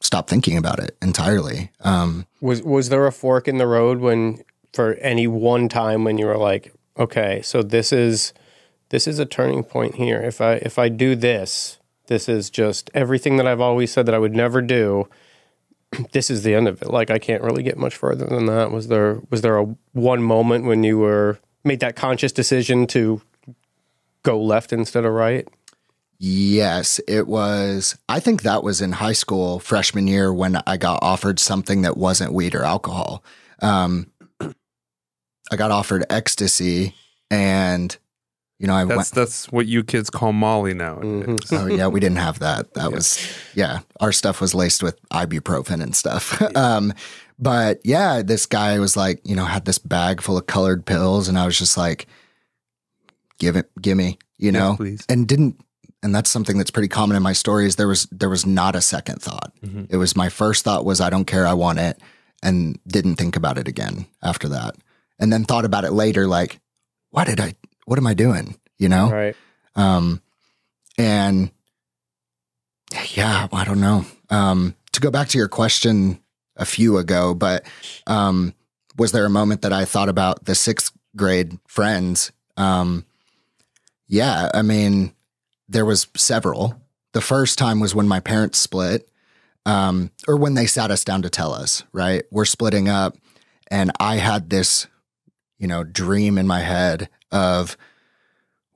[0.00, 1.70] stop thinking about it entirely.
[1.80, 6.18] Um, Was was there a fork in the road when for any one time when
[6.18, 8.32] you were like, okay, so this is
[8.90, 10.20] this is a turning point here.
[10.20, 14.14] If I if I do this, this is just everything that I've always said that
[14.14, 15.08] I would never do.
[16.10, 16.90] This is the end of it.
[16.90, 18.72] Like I can't really get much further than that.
[18.72, 23.22] Was there was there a one moment when you were made that conscious decision to
[24.24, 25.46] go left instead of right?
[26.18, 27.96] Yes, it was.
[28.08, 31.96] I think that was in high school, freshman year, when I got offered something that
[31.96, 33.22] wasn't weed or alcohol.
[33.60, 36.94] Um, I got offered ecstasy,
[37.30, 37.96] and
[38.58, 39.10] you know, I That's went.
[39.12, 41.00] that's what you kids call Molly now.
[41.52, 42.72] Oh yeah, we didn't have that.
[42.74, 43.18] That was
[43.54, 43.80] yeah.
[44.00, 46.40] Our stuff was laced with ibuprofen and stuff.
[46.56, 46.92] um,
[47.38, 51.28] but yeah, this guy was like, you know, had this bag full of colored pills,
[51.28, 52.06] and I was just like,
[53.38, 55.04] give it, give me, you Yes, know, please.
[55.08, 55.60] and didn't.
[56.02, 57.76] And that's something that's pretty common in my stories.
[57.76, 59.52] There was there was not a second thought.
[59.64, 59.86] Mhm.
[59.88, 61.98] It was my first thought was I don't care, I want it,
[62.42, 64.76] and didn't think about it again after that.
[65.18, 66.60] And then thought about it later, like,
[67.10, 67.54] why did I?
[67.86, 68.56] What am I doing?
[68.78, 69.10] You know.
[69.10, 69.36] Right.
[69.76, 70.22] Um,
[70.96, 71.50] and
[73.14, 74.04] yeah, I don't know.
[74.30, 76.20] Um, to go back to your question
[76.56, 77.66] a few ago, but
[78.06, 78.54] um,
[78.96, 82.30] was there a moment that I thought about the sixth grade friends?
[82.56, 83.04] Um,
[84.06, 85.14] yeah, I mean,
[85.68, 86.80] there was several.
[87.12, 89.08] The first time was when my parents split,
[89.66, 92.24] um, or when they sat us down to tell us, right?
[92.30, 93.16] We're splitting up.
[93.70, 94.86] And I had this,
[95.58, 97.76] you know, dream in my head of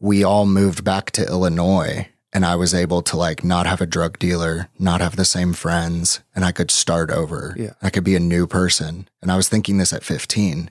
[0.01, 3.87] we all moved back to Illinois and I was able to like not have a
[3.87, 7.55] drug dealer, not have the same friends, and I could start over.
[7.59, 7.73] Yeah.
[7.81, 9.09] I could be a new person.
[9.23, 10.71] And I was thinking this at 15.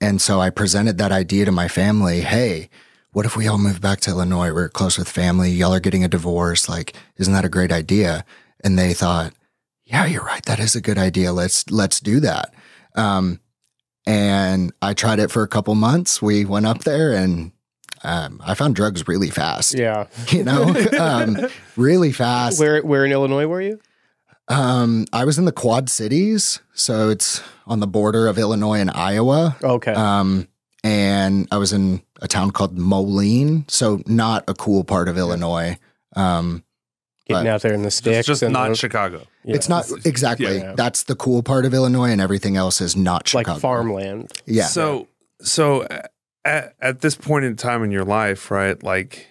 [0.00, 2.20] And so I presented that idea to my family.
[2.20, 2.70] Hey,
[3.12, 4.52] what if we all move back to Illinois?
[4.52, 5.50] We're close with family.
[5.50, 6.68] Y'all are getting a divorce.
[6.68, 8.24] Like, isn't that a great idea?
[8.64, 9.34] And they thought,
[9.84, 10.44] yeah, you're right.
[10.46, 11.32] That is a good idea.
[11.32, 12.54] Let's, let's do that.
[12.94, 13.40] Um,
[14.06, 16.20] and I tried it for a couple months.
[16.20, 17.52] We went up there and
[18.04, 19.74] um, I found drugs really fast.
[19.74, 20.06] Yeah.
[20.30, 21.36] You know, um,
[21.76, 22.58] really fast.
[22.58, 23.80] Where where in Illinois were you?
[24.48, 28.90] Um, I was in the Quad Cities, so it's on the border of Illinois and
[28.90, 29.56] Iowa.
[29.62, 29.92] Okay.
[29.92, 30.48] Um,
[30.82, 35.78] and I was in a town called Moline, so not a cool part of Illinois.
[36.16, 36.64] Um,
[37.28, 38.18] Getting out there in the sticks.
[38.18, 39.22] It's just and not the- Chicago.
[39.44, 39.54] yeah.
[39.54, 40.58] It's not exactly.
[40.58, 40.74] Yeah.
[40.76, 43.52] That's the cool part of Illinois, and everything else is not Chicago.
[43.52, 44.32] like farmland.
[44.46, 44.66] Yeah.
[44.66, 45.08] So
[45.40, 45.86] so
[46.44, 48.80] at, at this point in time in your life, right?
[48.82, 49.28] Like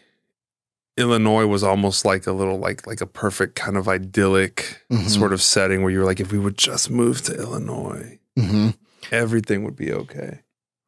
[0.97, 5.09] Illinois was almost like a little like like a perfect kind of idyllic Mhm.
[5.09, 8.69] sort of setting where you were like, if we would just move to Illinois, hmm
[9.11, 10.41] everything would be okay.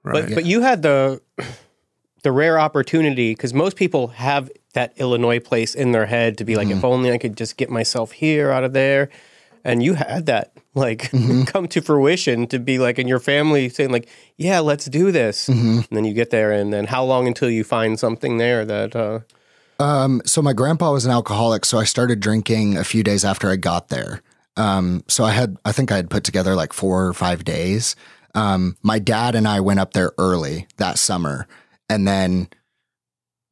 [0.04, 0.26] Right.
[0.28, 1.22] But but you had the
[2.24, 6.56] the rare opportunity because most people have that Illinois place in their head to be
[6.56, 6.78] like, Mm-hmm.
[6.80, 9.10] if only I could just get myself here out of there.
[9.64, 11.44] And you had that like Mm-hmm.
[11.44, 15.48] come to fruition to be like in your family saying like, yeah, let's do this.
[15.48, 15.78] Mm-hmm.
[15.78, 18.96] And then you get there, and then how long until you find something there that
[18.96, 19.20] uh,
[19.80, 23.50] Um, so my grandpa was an alcoholic, so I started drinking a few days after
[23.50, 24.22] I got there.
[24.58, 27.96] Um, so I had, I think I had put together like four or five days.
[28.36, 31.48] Um, my dad and I went up there early that summer,
[31.94, 32.48] and then,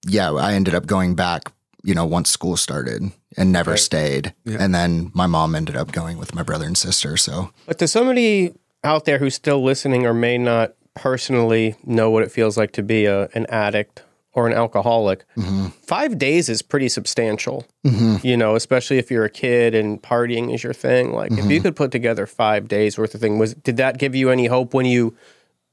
[0.08, 1.52] yeah, I ended up going back.
[1.84, 3.80] You know, once school started, and never Right.
[3.80, 4.36] stayed.
[4.46, 4.58] Yeah.
[4.60, 7.18] And then my mom ended up going with my brother and sister.
[7.18, 12.22] So But to somebody out there who's still listening or may not personally know what
[12.22, 15.70] it feels like to be a, an addict or an alcoholic, mm-hmm.
[15.82, 17.66] five days is pretty substantial.
[17.84, 18.28] Mm-hmm.
[18.28, 21.14] You know, especially if you're a kid and partying is your thing.
[21.14, 21.64] Like, if you mm-hmm.
[21.64, 24.76] could put together five days worth of thing, was did that give you any hope
[24.76, 25.16] when you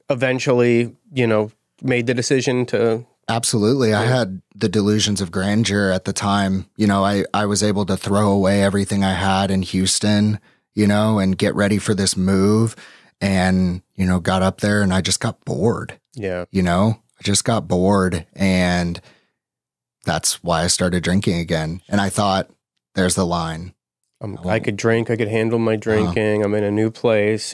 [0.09, 1.51] eventually, you know,
[1.81, 3.05] made the decision to?
[3.27, 3.93] Absolutely.
[3.93, 6.65] I had the delusions of grandeur at the time.
[6.77, 10.39] You know, I, I was able to throw away everything I had in Houston,
[10.73, 12.75] you know, and get ready for this move.
[13.21, 17.23] And, you know, got up there and I just got bored, Yeah, you know, I
[17.23, 18.25] just got bored.
[18.33, 18.99] And
[20.05, 21.81] that's why I started drinking again.
[21.89, 22.49] And I thought,
[22.95, 23.73] there's the line.
[24.21, 25.09] um, I I could drink.
[25.11, 26.43] I could handle my drinking.
[26.43, 27.53] I'm in a new place.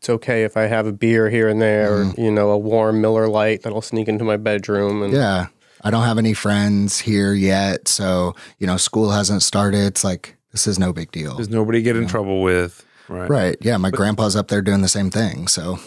[0.00, 3.02] It's okay if I have a beer here and there, or, you know, a warm
[3.02, 5.02] Miller Lite that'll sneak into my bedroom.
[5.02, 5.48] And Yeah.
[5.84, 7.86] I don't have any friends here yet.
[7.86, 9.84] So, you know, school hasn't started.
[9.84, 11.34] It's like, this is no big deal.
[11.36, 12.82] There's nobody get in trouble with.
[13.08, 13.28] Right.
[13.28, 13.56] Right.
[13.60, 13.76] Yeah.
[13.76, 15.48] My grandpa's up there doing the same thing.
[15.48, 15.78] So,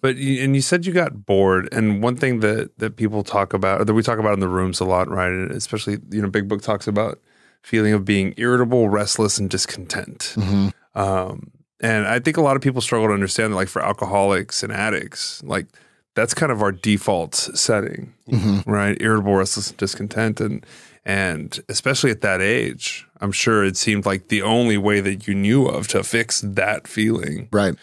[0.00, 3.52] But you, and you said you got bored, and one thing that that people talk
[3.54, 5.30] about, or that we talk about in the rooms a lot, right?
[5.30, 7.20] And especially, you know, Big Book talks about
[7.62, 10.34] feeling of being irritable, restless, and discontent.
[10.36, 10.72] mhm.
[10.96, 14.62] Um, and I think a lot of people struggle to understand that, like for alcoholics
[14.62, 15.66] and addicts, like
[16.14, 18.64] that's kind of our default setting, Mhm.
[18.66, 18.96] right?
[19.00, 20.40] Irritable, restless, and discontent.
[20.40, 20.64] And
[21.06, 25.34] And especially at that age, I'm sure it seemed like the only way that you
[25.34, 27.74] knew of to fix that feeling Right.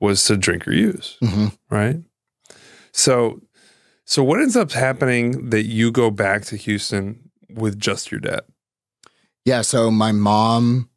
[0.00, 1.98] was to drink or use, hmm right?
[2.92, 3.40] So,
[4.04, 8.40] so what ends up happening that you go back to Houston with just your dad?
[9.44, 9.62] Yeah.
[9.62, 10.89] So my mom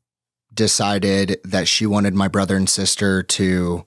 [0.54, 3.86] decided that she wanted my brother and sister to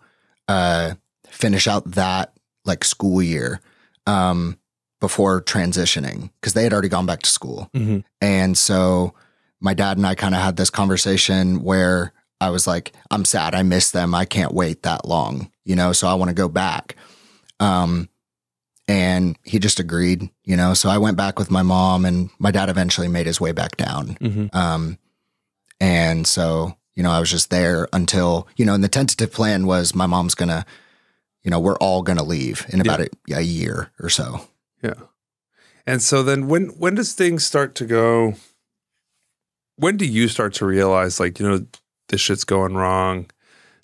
[0.48, 0.94] uh,
[1.28, 2.32] finish out that
[2.64, 3.60] like school year
[4.06, 4.58] um,
[5.00, 7.70] before transitioning because they had already gone back to school.
[7.74, 7.98] Mm-hmm.
[8.20, 9.14] And so
[9.60, 13.54] my dad and I kind of had this conversation where I was like, I'm sad.
[13.54, 14.14] I miss them.
[14.14, 16.96] I can't wait that long, you know, so I want to go back.
[17.60, 18.08] Um,
[18.88, 22.50] and he just agreed, you know, so I went back with my mom and my
[22.50, 24.16] dad eventually made his way back down.
[24.20, 24.56] Mm-hmm.
[24.56, 24.98] Um,
[25.80, 29.66] and so, you know, I was just there until, you know, and the tentative plan
[29.66, 30.64] was my mom's going to,
[31.42, 34.48] you know, we're all going to leave in about a, a year or so.
[34.82, 34.94] Yeah.
[35.86, 38.34] And so then when when does things start to go
[39.76, 41.66] when do you start to realize like, you know,
[42.08, 43.26] this shit's going wrong,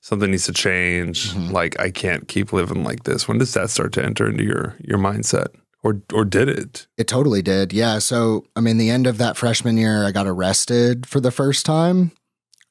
[0.01, 1.53] something needs to change, Mhm.
[1.53, 3.29] like I can't keep living like this.
[3.29, 5.49] When does that start to enter into your your mindset?
[5.83, 6.87] Or or did it?
[6.97, 7.73] It totally did.
[7.73, 7.99] Yeah.
[7.99, 11.67] So, I mean, the end of that freshman year, I got arrested for the first
[11.67, 12.13] time.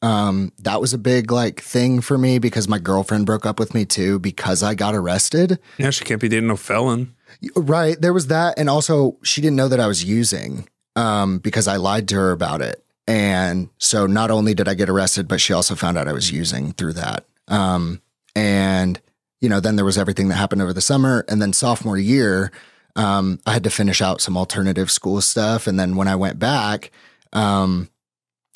[0.01, 3.75] Um, that was a big like thing for me because my girlfriend broke up with
[3.75, 5.59] me too because I got arrested.
[5.77, 7.13] Yeah, she can't be dating no felon.
[7.55, 7.99] Right.
[7.99, 8.57] There was that.
[8.57, 12.31] And also, she didn't know that I was using um, because I lied to her
[12.31, 12.83] about it.
[13.07, 16.31] And so, not only did I get arrested, but she also found out I was
[16.31, 17.25] using through that.
[17.47, 18.01] Um,
[18.35, 19.01] and,
[19.41, 21.25] you know, then there was everything that happened over the summer.
[21.27, 22.51] And then, sophomore year,
[22.95, 25.67] um, I had to finish out some alternative school stuff.
[25.67, 26.91] And then when I went back,
[27.33, 27.89] um,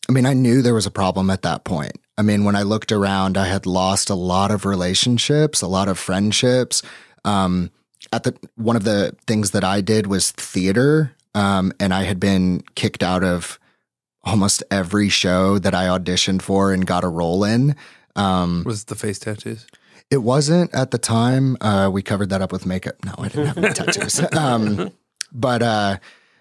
[0.10, 1.94] I mean, I knew there was a problem at that point.
[2.18, 5.88] I mean, when I looked around, I had lost a lot of relationships, a lot
[5.88, 6.82] of friendships.
[7.24, 7.72] Um,
[8.14, 12.20] at the one of the things that I did was theater, um, and I had
[12.20, 13.60] been kicked out of
[14.24, 17.76] almost every show that I auditioned for and got a role in.
[18.16, 19.68] Um, Was the face tattoos?
[20.12, 21.58] It wasn't at the time.
[21.62, 22.96] Uh, we covered that up with makeup.
[23.06, 24.20] No, I didn't have any tattoos.
[24.34, 24.92] Um,
[25.32, 25.98] but uh,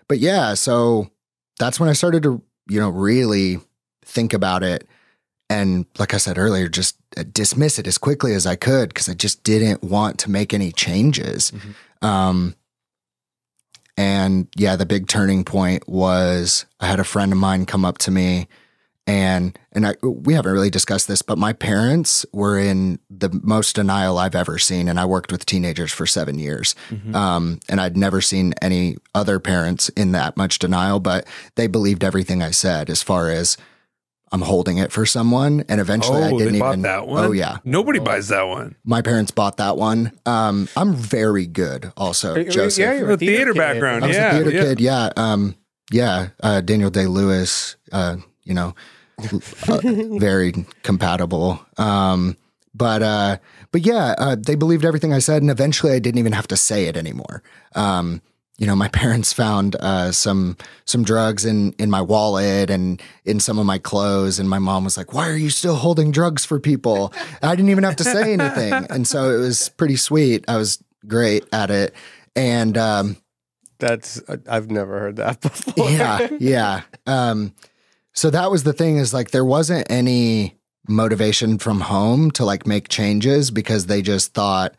[0.08, 1.10] but yeah, so
[1.58, 3.58] that's when I started to you know really
[4.04, 4.86] think about it,
[5.50, 9.08] and like I said earlier, just uh, dismiss it as quickly as I could because
[9.08, 11.50] I just didn't want to make any changes.
[11.52, 12.06] Mhm.
[12.06, 12.54] Um,
[13.96, 17.98] and yeah, the big turning point was I had a friend of mine come up
[17.98, 18.48] to me
[19.06, 23.76] and and I we haven't really discussed this, but my parents were in the most
[23.76, 27.14] denial I've ever seen, and I worked with teenagers for seven years, Mhm.
[27.14, 31.00] um, and I'd never seen any other parents in that much denial.
[31.00, 33.56] But they believed everything I said, as far as
[34.32, 36.82] I'm holding it for someone, and eventually I oh, didn't they bought even.
[36.82, 37.24] that one.
[37.26, 38.74] Oh yeah, Nobody buys that one.
[38.84, 40.12] my parents bought that one.
[40.26, 42.80] Um, I'm very good, also, Joseph.
[42.80, 43.58] Yeah, you're A a theater kid.
[43.58, 44.62] background, I was yeah, a theater yeah.
[44.62, 44.80] kid.
[44.80, 45.10] Yeah.
[45.16, 45.54] Um,
[45.92, 46.28] yeah.
[46.42, 48.74] Uh, Daniel Day Lewis, uh, you know,
[49.18, 49.80] uh,
[50.18, 50.52] very
[50.82, 51.64] compatible.
[51.76, 52.36] Um,
[52.74, 53.36] but, uh,
[53.70, 55.42] but yeah, uh, they believed everything I said.
[55.42, 57.42] And eventually I didn't even have to say it anymore.
[57.76, 58.20] Um,
[58.58, 63.38] you know, my parents found, uh, some, some drugs in, in my wallet and in
[63.38, 64.38] some of my clothes.
[64.40, 67.12] And my mom was like, why are you still holding drugs for people?
[67.42, 68.72] I didn't even have to say anything.
[68.90, 70.44] And so it was pretty sweet.
[70.48, 71.94] I was great at it.
[72.34, 73.16] And, um,
[73.78, 75.90] That's I've never heard that before.
[75.90, 76.82] yeah, yeah.
[77.06, 77.54] Um,
[78.14, 80.56] so that was the thing is like there wasn't any
[80.88, 84.74] motivation from home to like make changes because they just thought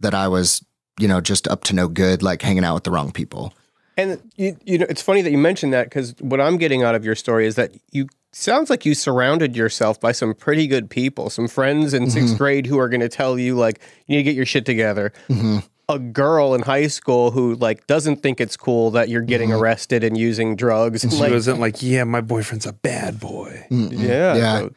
[0.00, 0.64] that I was,
[0.98, 3.52] you know, just up to no good, like hanging out with the wrong people.
[3.96, 6.94] And you, you know, it's funny that you mentioned that because what I'm getting out
[6.94, 10.90] of your story is that you sounds like you surrounded yourself by some pretty good
[10.90, 14.24] people, some friends in 6th grade who are going to tell you like you need
[14.24, 15.12] to get your shit together.
[15.28, 19.50] hmm A girl in high school who like doesn't think it's cool that you're getting
[19.50, 19.60] mm-hmm.
[19.62, 21.02] arrested and using drugs.
[21.02, 23.66] She like, wasn't like, yeah, my boyfriend's a bad boy.
[23.70, 24.58] yeah, Yeah.
[24.60, 24.70] so,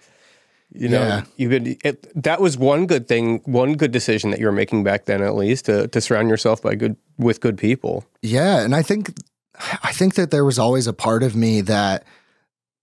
[0.74, 1.24] you know, Yeah.
[1.38, 1.78] you've been.
[1.84, 5.22] It, that was one good thing, one good decision that you were making back then,
[5.22, 8.06] at least to to surround yourself by good with good people.
[8.22, 9.14] Yeah, and I think
[9.84, 12.04] I think that there was always a part of me that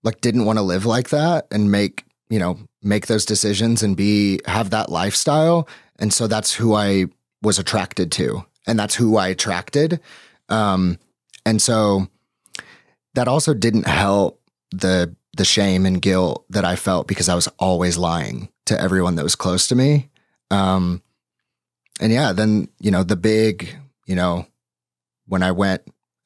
[0.02, 3.96] like didn't want to live like that and make, you know, make those decisions and
[3.96, 5.68] be have that lifestyle.
[5.98, 7.06] And so that's who I
[7.44, 8.44] was attracted to.
[8.66, 10.00] And that's who I attracted.
[10.48, 10.98] Um
[11.46, 12.08] and so
[13.14, 14.40] that also didn't help
[14.72, 19.16] the the shame and guilt that I felt because I was always lying to everyone
[19.16, 20.10] that was close to me.
[20.50, 21.02] Um
[22.00, 23.76] and yeah, then, you know, the big,
[24.06, 24.46] you know,
[25.26, 25.82] when I went,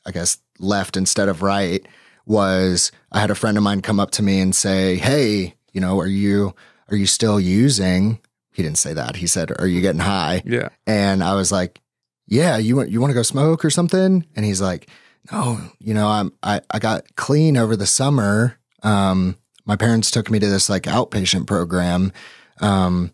[0.07, 1.87] I guess, left instead of right,
[2.27, 5.81] was I had a friend of mine come up to me and say, Hey, you
[5.81, 6.55] know, are you
[6.91, 8.21] are you still using?
[8.59, 9.15] He didn't say that.
[9.15, 10.43] He said, Are you getting high?
[10.45, 10.71] Yeah.
[10.85, 11.81] And I was like,
[12.27, 14.27] Yeah, you want you want to go smoke or something?
[14.35, 14.91] And he's like,
[15.31, 18.59] no, you know, I'm I, I got clean over the summer.
[18.83, 22.13] Um, my parents took me to this like outpatient program.
[22.61, 23.13] Um,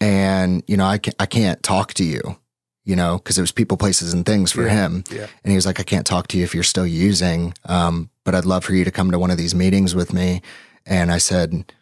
[0.00, 2.36] and you know, I can't, I can't talk to you,
[2.84, 4.72] you know, because it was people, places, and things for Yeah.
[4.86, 5.04] him.
[5.10, 5.26] Yeah.
[5.42, 7.54] And he was like, I can't talk to you if you're still using.
[7.64, 10.42] Um, but I'd love for you to come to one of these meetings with me.
[10.84, 11.72] And I said,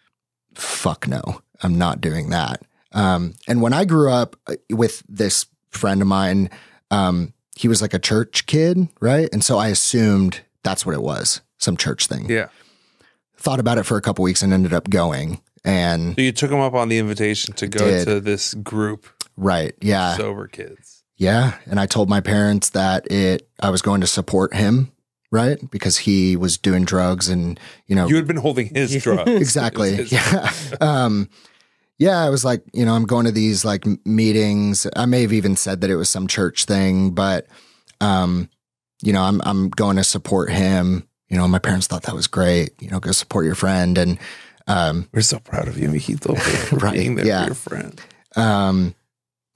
[0.55, 2.63] fuck no, I'm not doing that.
[2.93, 6.51] Um, and when I grew up uh, with this friend of mine,
[6.91, 9.29] um, he was like a church kid, right?
[9.33, 12.29] And so I assumed that's what it was, some church thing.
[12.29, 12.49] Yeah.
[13.37, 15.41] Thought about it for a couple weeks and ended up going.
[15.65, 18.05] And So you took him up on the invitation to go did.
[18.07, 19.07] to this group,
[19.37, 21.03] right, yeah, sober kids.
[21.17, 21.55] yeah.
[21.67, 24.91] And I told my parents that it, I was going to support him,
[25.31, 29.31] right, because he was doing drugs and you know You had been holding his drugs.
[29.31, 31.29] exactly It's his- yeah um
[32.03, 35.33] yeah i was like you know i'm going to these like meetings i may have
[35.33, 37.47] even said that it was some church thing but
[38.01, 38.49] um
[39.03, 42.27] you know i'm i'm going to support him you know my parents thought that was
[42.27, 44.19] great you know go support your friend and
[44.67, 47.43] um We're so proud of you, Mijito, for Right, being there yeah.
[47.43, 48.01] for your friend.
[48.37, 48.95] um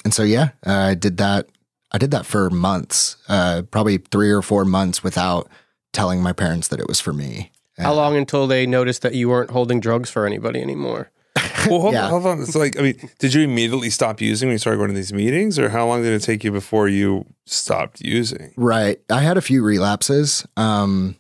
[0.05, 1.47] and so yeah uh, i did that
[1.93, 5.49] i did that for months uh probably three or four months without
[5.93, 9.29] telling my parents that it was for me How long until they noticed that you
[9.29, 11.11] weren't holding drugs for anybody anymore?
[11.69, 12.05] Well, hold Yeah.
[12.05, 12.43] on, hold on.
[12.43, 15.13] It's like, I mean, did you immediately stop using when you started going to these
[15.13, 18.53] meetings, or how long did it take you before you stopped using?
[18.57, 19.01] Right.
[19.11, 20.47] I had a few relapses.
[20.57, 21.17] Um,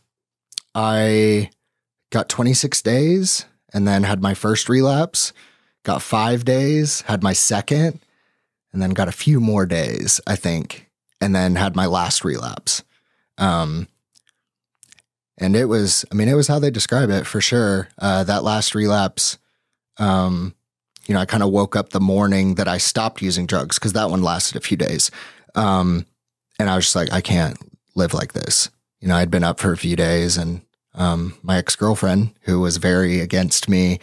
[0.74, 1.50] I
[2.10, 3.44] got 26 days
[3.74, 5.32] and then had my first relapse,
[5.82, 7.98] got five days, had my second,
[8.72, 10.88] and then got a few more days, I think,
[11.20, 12.84] and then had my last relapse.
[13.36, 13.88] Um,
[15.38, 17.88] and it was, I mean, it was how they describe it for sure.
[17.98, 19.38] Uh, that last relapse,
[19.98, 20.54] um,
[21.06, 23.92] you know, I kind of woke up the morning that I stopped using drugs because
[23.92, 25.10] that one lasted a few days.
[25.54, 26.06] Um,
[26.58, 27.56] and I was just like, I can't
[27.94, 28.70] live like this.
[29.00, 30.62] You know, I'd been up for a few days, and
[30.94, 34.00] um, my ex girlfriend, who was very against me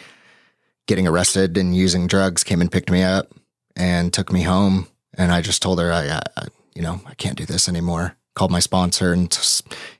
[0.87, 3.33] getting arrested and using drugs, came and picked me up
[3.75, 4.87] and took me home.
[5.17, 8.15] And I just told her, I, I you know, I can't do this anymore.
[8.35, 9.37] Called my sponsor and,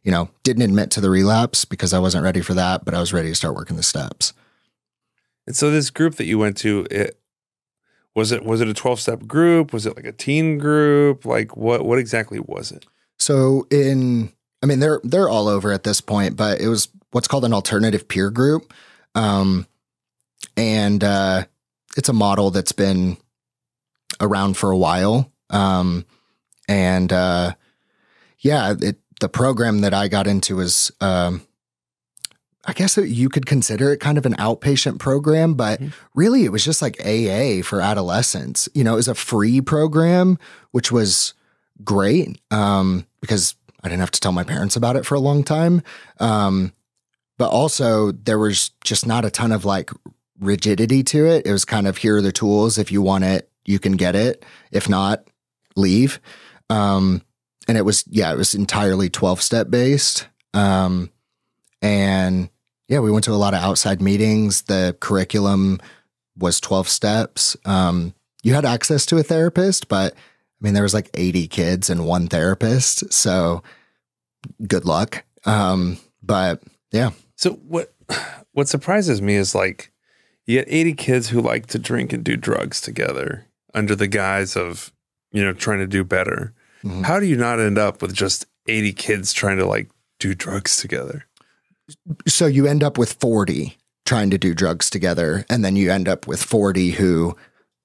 [0.04, 3.00] you know, didn't admit to the relapse because I wasn't ready for that, but I
[3.00, 4.34] was ready to start working the steps.
[5.46, 7.20] And so, this group that you went to, it
[8.16, 9.74] was it was it a twelve step group?
[9.74, 11.26] Was it like a teen group?
[11.26, 12.86] Like what what exactly was it?
[13.18, 14.32] So in
[14.62, 17.54] I mean they're they're all over at this point, but it was what's called an
[17.54, 18.74] alternative peer group.
[19.16, 19.68] Um
[20.56, 21.46] and uh
[21.98, 23.18] it's a model that's been
[24.22, 25.32] around for a while.
[25.50, 26.06] Um
[26.68, 27.54] and uh
[28.40, 31.42] yeah, it the program that I got into was um
[32.66, 35.94] I guess you could consider it kind of an outpatient program, but Mhm.
[36.16, 38.70] really it was just like AA for adolescents.
[38.74, 40.38] You know, it was a free program,
[40.72, 41.34] which was
[41.84, 45.44] great um, because I didn't have to tell my parents about it for a long
[45.44, 45.82] time.
[46.22, 46.72] Um,
[47.38, 49.90] but also, there was just not a ton of like
[50.40, 51.46] rigidity to it.
[51.46, 52.78] It was kind of here are the tools.
[52.78, 54.46] If you want it, you can get it.
[54.72, 55.28] If not,
[55.76, 56.22] leave.
[56.70, 57.24] Um,
[57.68, 60.28] and it was, yeah, it was entirely 12 step based.
[60.54, 61.10] Um,
[61.82, 62.50] and
[62.88, 64.64] yeah, we went to a lot of outside meetings.
[64.64, 65.80] The curriculum
[66.38, 67.56] was 12 steps.
[67.66, 68.14] Um,
[68.44, 70.18] you had access to a therapist, but I
[70.62, 73.12] mean, there was like 80 kids and one therapist.
[73.14, 73.64] So
[74.68, 75.24] good luck.
[75.46, 76.62] Um, but
[76.92, 77.12] yeah.
[77.36, 77.94] So what
[78.54, 79.92] what surprises me is like
[80.46, 84.56] you get 80 kids who like to drink and do drugs together under the guise
[84.56, 84.92] of,
[85.32, 86.54] you know, trying to do better.
[86.84, 87.06] Mhm.
[87.06, 90.78] How do you not end up with just 80 kids trying to like do drugs
[90.78, 91.26] together?
[92.28, 95.46] So you end up with 40 trying to do drugs together.
[95.50, 97.36] And then you end up with 40 who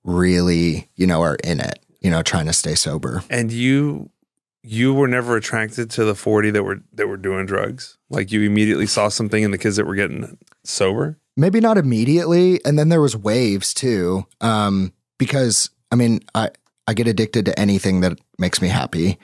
[0.05, 3.23] really, you know, are in it, you know, trying to stay sober.
[3.31, 4.11] And you
[4.65, 7.99] you were never attracted to the 40 that were that were doing drugs?
[8.11, 11.19] Like you immediately saw something in the kids that were getting sober?
[11.39, 16.51] maybe not immediately and then there was waves too um because i mean i
[16.87, 19.19] i get addicted to anything that makes me happy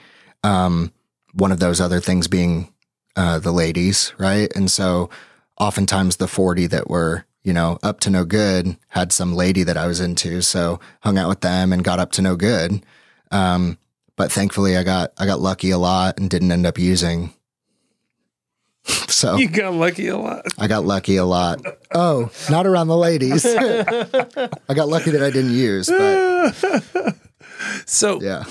[0.44, 0.90] um
[1.32, 2.72] one of those other things being
[3.16, 5.10] uh the ladies right and so
[5.58, 9.76] oftentimes the 40 that were you know up to no good had some lady that
[9.76, 12.84] i was into so hung out with them and got up to no good
[13.30, 13.78] um
[14.16, 17.32] but thankfully i got i got lucky a lot and didn't end up using
[19.08, 20.44] so You got lucky a lot.
[20.58, 21.58] I got lucky a lot.
[21.94, 23.46] Oh, not around the ladies.
[24.68, 26.52] I got lucky that I didn't use, but
[27.86, 28.44] so yeah.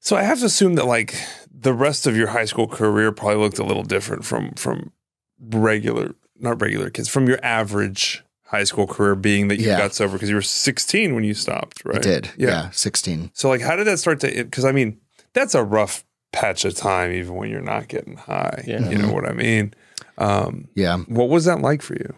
[0.00, 1.14] So I have to assume that like
[1.60, 4.92] the rest of your high school career probably looked a little different from from
[5.40, 9.78] regular not regular kids from your average high school career being that you Yeah.
[9.78, 11.96] got sober because you were 16 when you stopped, right?
[11.98, 12.30] I did.
[12.36, 12.70] Yeah.
[12.70, 13.30] 16.
[13.34, 14.98] So like how did that start to cuz I mean
[15.34, 18.64] that's a rough patch of time, even when you're not getting high.
[18.66, 18.88] Yeah.
[18.88, 19.74] You know what I mean?
[20.18, 20.98] Um, Yeah.
[21.08, 22.14] what was that like for you?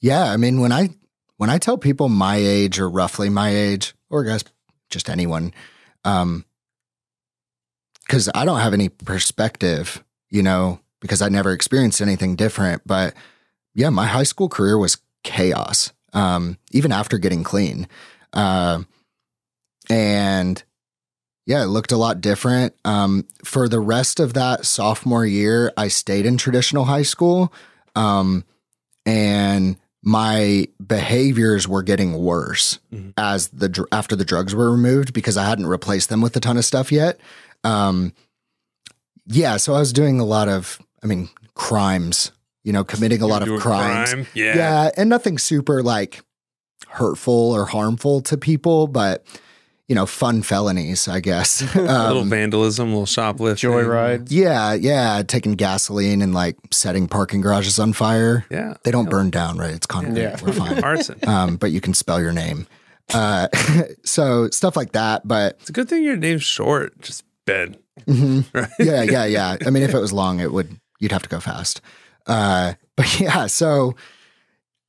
[0.00, 0.90] Yeah, I mean when I
[1.38, 4.42] when I tell people my age or roughly my age, or guys,
[4.90, 5.52] just anyone,
[6.04, 6.44] um,
[8.06, 12.82] because I don't have any perspective, you know, because I never experienced anything different.
[12.86, 13.14] But
[13.74, 15.92] yeah, my high school career was chaos.
[16.12, 17.88] Um, even after getting clean,
[18.32, 18.82] uh,
[19.90, 20.62] and
[21.46, 22.74] yeah, it looked a lot different.
[22.84, 27.52] Um, for the rest of that sophomore year, I stayed in traditional high school.
[27.94, 28.44] Um,
[29.04, 33.12] and my behaviors were getting worse Mhm.
[33.16, 36.56] as the after the drugs were removed because I hadn't replaced them with a ton
[36.56, 37.18] of stuff yet.
[37.64, 38.12] Um,
[39.26, 42.32] yeah, so I was doing a lot of, I mean, crimes.
[42.64, 44.10] You know, committing a lot You of crimes.
[44.10, 44.26] crime?
[44.34, 44.56] Yeah.
[44.56, 46.22] Yeah, and nothing super like
[46.88, 49.24] hurtful or harmful to people, but
[49.86, 51.60] you know, fun felonies, I guess.
[51.76, 53.70] a little Um, vandalism, a little shoplifting.
[53.70, 54.26] Joyride.
[54.30, 58.44] yeah, yeah, taking gasoline and like setting parking garages on fire.
[58.50, 58.74] Yeah.
[58.82, 59.10] They don't Yeah.
[59.10, 59.70] burn down, right?
[59.72, 60.20] It's concrete.
[60.22, 60.36] Yeah.
[60.42, 60.78] We're fine.
[60.82, 61.20] Arson.
[61.24, 62.66] Um, but you can spell your name.
[63.14, 63.46] Uh,
[64.04, 65.22] so stuff like that.
[65.28, 67.00] But It's a good thing your name's short.
[67.00, 67.76] Just Ben.
[68.00, 68.44] mhm.
[68.54, 68.68] Right?
[68.78, 69.56] yeah, yeah, yeah.
[69.64, 71.80] I mean, if it was long, it would you'd have to go fast.
[72.26, 73.94] Uh, but yeah, so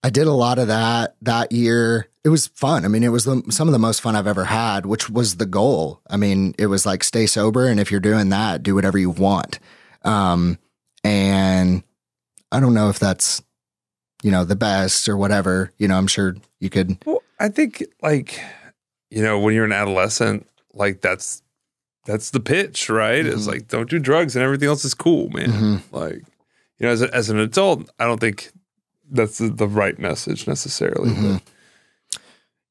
[0.04, 2.08] I did a lot of that that year.
[2.24, 2.84] It was fun.
[2.84, 5.38] I mean, it was the, some of the most fun I've ever had, which was
[5.38, 6.02] the goal.
[6.10, 9.10] I mean, it was like stay sober, and if you're doing that, do whatever you
[9.10, 9.60] want.
[10.04, 10.60] Um,
[11.04, 11.84] and
[12.52, 13.42] I don't know if that's
[14.24, 15.72] you know the best or whatever.
[15.78, 16.98] You know, I'm sure you could.
[17.06, 18.42] Well, I think like,
[19.10, 21.42] you know, when you're an adolescent, like that's
[22.08, 23.24] that's the pitch, right?
[23.26, 23.48] It's Mhm.
[23.48, 25.52] like don't do drugs and everything else is cool, man.
[25.52, 25.82] Mhm.
[25.92, 26.24] Like,
[26.80, 28.52] you know, as, a, as an adult, I don't think
[29.12, 31.12] that's the, the right message necessarily.
[31.12, 31.42] Mhm.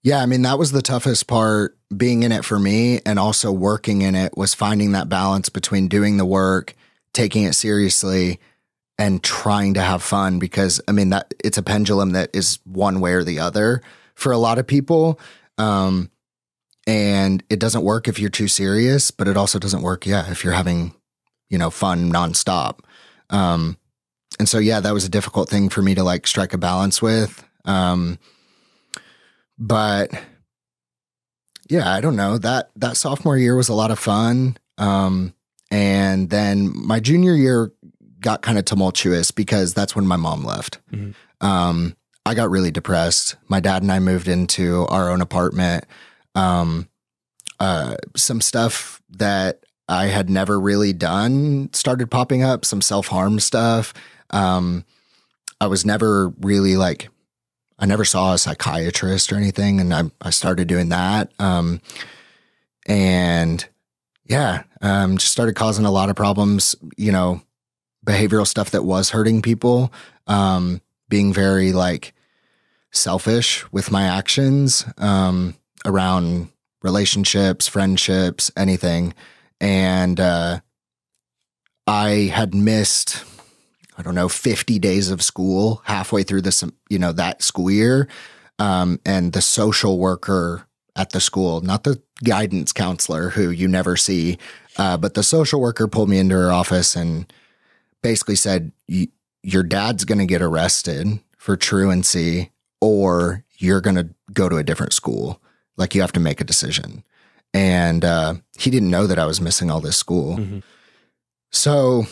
[0.03, 3.51] Yeah, I mean, that was the toughest part being in it for me and also
[3.53, 6.75] working in it was finding that balance between doing the work,
[7.13, 8.39] taking it seriously,
[8.99, 13.01] and trying to have fun because I mean that it's a pendulum that is one
[13.01, 13.83] way or the other
[14.15, 15.21] for a lot of people.
[15.59, 16.11] Um
[16.87, 20.45] and it doesn't work if you're too serious, but it also doesn't work, yeah, if
[20.45, 20.95] you're having,
[21.51, 22.81] you know, fun nonstop.
[23.31, 23.77] Um
[24.39, 27.01] and so yeah, that was a difficult thing for me to like strike a balance
[27.03, 27.45] with.
[27.65, 28.19] Um
[29.59, 30.11] but
[31.69, 32.39] yeah, I don't know.
[32.39, 34.57] That that sophomore year was a lot of fun.
[34.79, 35.35] Um
[35.71, 37.73] and then my junior year
[38.21, 40.79] got kind of tumultuous because that's when my mom left.
[40.93, 41.15] Mhm.
[41.41, 43.37] Um I got really depressed.
[43.49, 45.85] My dad and I moved into our own apartment.
[46.37, 46.89] Um
[47.59, 53.93] uh some stuff that I had never really done started popping up, some self-harm stuff.
[54.31, 54.85] Um
[55.61, 57.09] I was never really like
[57.79, 61.33] I never saw a psychiatrist or anything, and I I started doing that.
[61.39, 61.81] Um,
[62.87, 63.67] and
[64.25, 66.75] yeah, um, just started causing a lot of problems.
[66.97, 67.43] You know,
[68.05, 69.93] behavioral stuff that was hurting people.
[70.27, 72.15] Um, being very like
[72.93, 75.55] selfish with my actions um,
[75.87, 76.51] around
[76.83, 79.15] relationships, friendships, anything,
[79.61, 80.61] and uh,
[81.87, 83.25] I had missed.
[83.99, 88.09] I don't know, 50 days of school halfway through this, you know, that school year.
[88.59, 90.67] Um, and the social worker
[90.97, 94.39] at the school, not the guidance counselor who you never see,
[94.79, 97.33] uh, but the social worker pulled me into her office and
[98.03, 98.73] basically said,
[99.43, 104.65] Your dad's going to get arrested for truancy, or you're going to go to a
[104.65, 105.41] different school.
[105.77, 107.05] Like you have to make a decision.
[107.55, 110.37] And uh, he didn't know that I was missing all this school.
[110.37, 110.63] Mhm.
[111.51, 112.07] So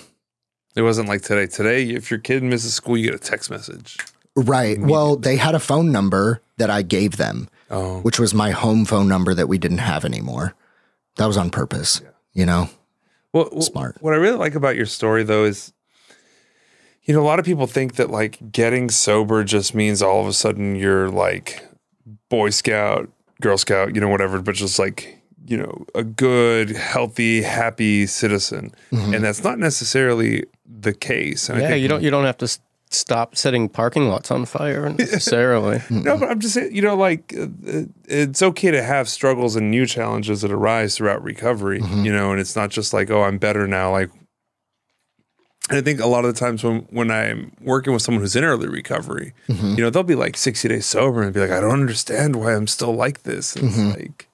[0.77, 1.47] It wasn't like today.
[1.47, 3.97] Today, if your kid misses school, you get a text message.
[4.37, 4.81] Right.
[4.81, 8.85] Well, they had a phone number that I gave them, Oh, which was my home
[8.85, 10.55] phone number that we didn't have anymore.
[11.17, 12.01] That was on purpose,
[12.33, 12.69] you know?
[13.33, 13.97] well, Smart.
[14.01, 15.73] What I really like about your story, though, is
[17.05, 20.27] you know a lot of people think that like getting sober just means all of
[20.27, 21.63] a sudden you're like
[22.31, 23.11] Boy Scout,
[23.41, 28.73] Girl Scout, you know, whatever, but just like you know a good, healthy, happy citizen,
[28.93, 29.15] Mhm.
[29.17, 31.49] and that's not necessarily the case.
[31.51, 32.49] And Yeah, think you don't you don't have to
[32.91, 35.83] stop setting parking lots on fire necessarily.
[35.91, 39.57] No, but I'm just saying, you know, like uh, uh, it's okay to have struggles
[39.57, 42.05] and new challenges that arise throughout recovery, Mhm.
[42.05, 43.91] you know, and it's not just like, oh, I'm better now.
[43.91, 44.11] Like,
[45.71, 48.37] and I think a lot of the times when when I'm working with someone who's
[48.37, 49.77] in early recovery, Mhm.
[49.77, 52.55] you know, they'll be like 60 days sober and be like, I don't understand why
[52.55, 53.55] I'm still like this.
[53.55, 53.67] Mhm.
[53.95, 54.29] It's like,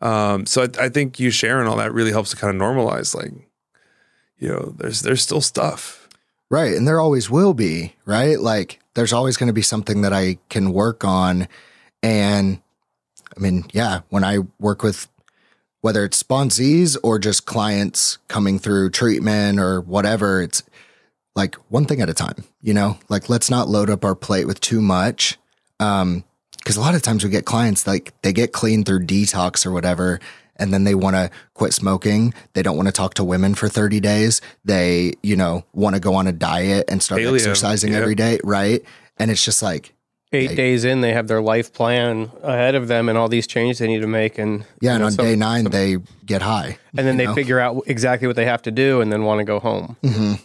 [0.00, 3.14] um, so I, I think you sharing all that really helps to kind of normalize,
[3.14, 3.32] like,
[4.38, 6.08] you know, there's there's still stuff.
[6.50, 6.74] Right.
[6.74, 8.38] And there always will be, right?
[8.38, 11.48] Like there's always going to be something that I can work on.
[12.02, 12.60] And
[13.36, 15.08] I mean, yeah, when I work with
[15.82, 20.62] whether it's sponsees or just clients coming through treatment or whatever, it's
[21.34, 24.46] like one thing at a time, you know, like let's not load up our plate
[24.46, 25.38] with too much.
[25.80, 26.24] Um,
[26.64, 29.72] cause a lot of times we get clients like they get clean through detox or
[29.72, 30.20] whatever.
[30.56, 32.32] And then they want to quit smoking.
[32.52, 34.40] They don't want to talk to women for 30 days.
[34.64, 37.98] They, you know, want to go on a diet and start Paleo, exercising yeah.
[37.98, 38.38] every day.
[38.44, 38.84] Right.
[39.16, 39.94] And it's just like,
[40.34, 40.56] Eight Hey.
[40.56, 43.86] days in, they have their life plan ahead of them and all these changes they
[43.86, 44.38] need to make.
[44.38, 44.92] And yeah.
[44.92, 46.78] And know, on some- day nine, they get high.
[46.96, 47.34] and then they know?
[47.34, 49.96] figure out exactly what they have to do and then want to go home.
[50.02, 50.40] Mhm.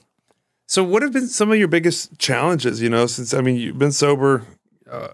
[0.68, 2.82] So, what have been some of your biggest challenges?
[2.82, 4.44] You know, since I mean, you've been sober
[4.92, 5.08] uh,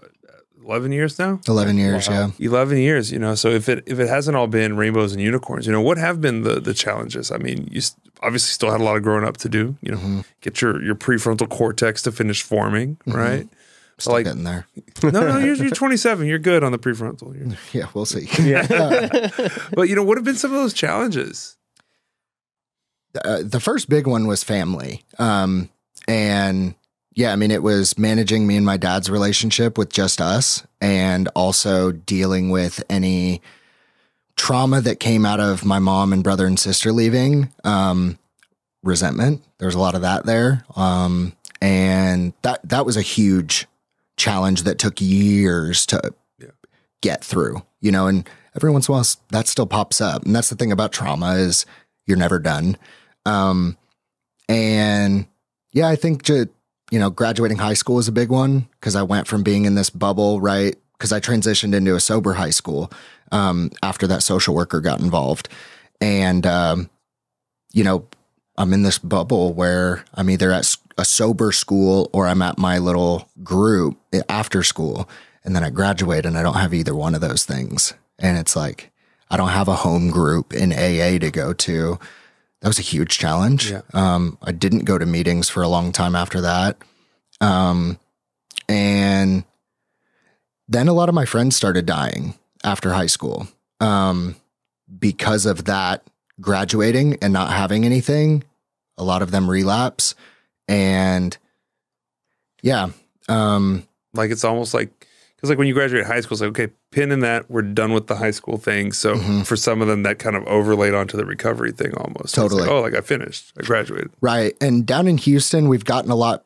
[0.66, 1.38] eleven years now.
[1.46, 2.08] 11 years.
[2.08, 2.32] Wow.
[2.38, 2.46] Yeah.
[2.48, 5.66] 11 years you know so if it if it hasn't all been rainbows and unicorns
[5.66, 8.80] you know what have been the the challenges i mean you s- obviously still had
[8.80, 10.24] a lot of growing up to do you know Mhm.
[10.40, 13.12] get your your prefrontal cortex to finish forming Mm-hmm.
[13.18, 13.48] right
[13.98, 14.66] Still like- getting there.
[15.02, 17.86] no no you're, you're 27 you're good on the prefrontal You're- Yeah.
[17.94, 18.28] We'll see.
[18.42, 18.66] Yeah.
[19.72, 21.56] but you know what have been some of those challenges
[23.24, 25.04] uh, the first big one was family.
[25.18, 25.68] Um,
[26.08, 26.74] and
[27.14, 31.28] yeah, I mean, it was managing me and my dad's relationship with just us and
[31.36, 33.40] also dealing with any
[34.36, 37.52] trauma that came out of my mom and brother and sister leaving.
[37.62, 38.18] Um,
[38.82, 39.42] resentment.
[39.58, 40.64] There's a lot of that there.
[40.74, 43.66] Um, and that, that was a huge
[44.16, 46.48] challenge that took years to Yeah.
[47.02, 50.24] get through, you know, and every once in a while that still pops up.
[50.24, 51.66] And that's the thing about trauma is
[52.06, 52.76] you're never done.
[53.26, 53.76] Um,
[54.48, 55.26] and
[55.72, 56.48] yeah, I think ju-
[56.90, 59.74] you know, graduating high school was a big one because I went from being in
[59.74, 60.76] this bubble, right?
[60.92, 62.92] Because I transitioned into a sober high school
[63.32, 65.48] um, after that social worker got involved.
[66.00, 66.90] And, um,
[67.72, 68.06] you know,
[68.56, 72.78] I'm in this bubble where I'm either at a sober school or I'm at my
[72.78, 75.08] little group after school.
[75.44, 77.94] And then I graduate and I don't have either one of those things.
[78.18, 78.90] And it's like,
[79.30, 81.98] I don't have a home group in AA to go to.
[82.60, 83.70] That was a huge challenge.
[83.70, 83.82] Yeah.
[83.92, 86.78] Um, I didn't go to meetings for a long time after that.
[87.40, 87.98] Um,
[88.68, 89.44] and
[90.68, 93.48] then a lot of my friends started dying after high school
[93.80, 94.36] um,
[94.98, 96.04] because of that
[96.40, 98.44] graduating and not having anything.
[98.96, 100.14] A lot of them relapse.
[100.68, 101.36] And
[102.62, 102.88] yeah,
[103.28, 105.06] um, like it's almost like
[105.36, 107.92] because like when you graduate high school it's like okay pin in that we're done
[107.92, 109.44] with the high school thing so Mhm.
[109.46, 112.50] for some of them that kind of overlaid onto the recovery thing almost It's like,
[112.50, 112.68] Totally.
[112.68, 114.54] oh like i finished i graduated Right.
[114.60, 116.44] And down in Houston, we've gotten a lot,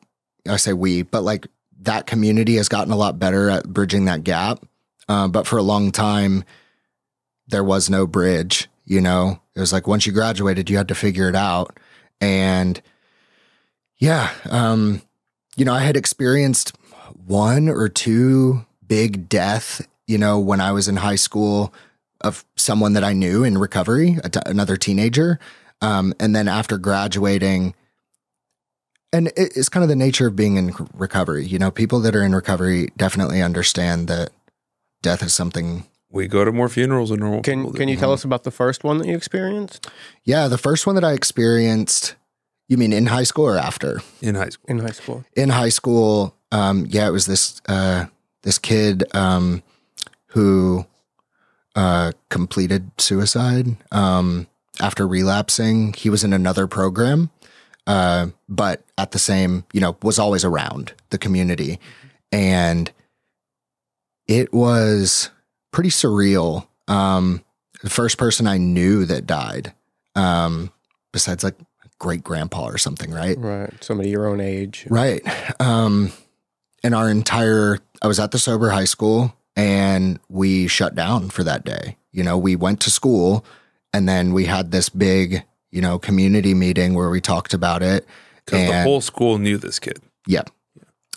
[0.49, 1.47] I say we, but like
[1.81, 4.65] that community has gotten a lot better at bridging that gap.
[5.07, 6.43] Uh, but for a long time,
[7.47, 8.67] there was no bridge.
[8.85, 11.79] You know, it was like once you graduated, you had to figure it out.
[12.19, 12.81] And
[13.99, 15.01] yeah, um,
[15.55, 16.75] you know, I had experienced
[17.25, 21.73] one or two big death, you know, when I was in high school
[22.21, 25.39] of someone that I knew in recovery, a t- another teenager.
[25.81, 27.73] Um, and then after graduating,
[29.13, 31.45] and it, it's kind of the nature of being in recovery.
[31.45, 34.31] You know, people that are in recovery definitely understand that
[35.01, 35.85] death is something.
[36.09, 37.77] we go to more funerals than normal Can people do.
[37.77, 39.89] Can you tell us about the first one that you experienced
[40.23, 42.15] Yeah, the first one that I experienced,
[42.69, 44.01] you mean in high school or after?
[44.21, 45.25] in high school in high school?
[45.35, 48.05] in high school, um, yeah, it was this uh,
[48.43, 49.61] this kid um,
[50.27, 50.85] who
[51.75, 54.47] uh, completed suicide um,
[54.79, 55.93] after relapsing.
[55.93, 57.31] He was in another program,
[57.87, 61.79] uh, but at the same, you know, was always around the community,
[62.31, 62.91] and
[64.27, 65.31] it was
[65.71, 66.67] pretty surreal.
[66.87, 67.43] Um,
[67.81, 69.73] the first person I knew that died,
[70.15, 70.71] um,
[71.11, 71.55] besides like
[71.99, 73.37] great grandpa or something, right?
[73.37, 74.87] Right, somebody your own age.
[74.89, 75.21] Right.
[75.61, 76.11] Um,
[76.83, 81.43] and our entire, I was at the sober high school and we shut down for
[81.43, 81.97] that day.
[82.11, 83.45] You know, we went to school
[83.93, 88.07] and then we had this big, you know, community meeting where we talked about it.
[88.45, 90.43] because the whole school knew this kid Yeah.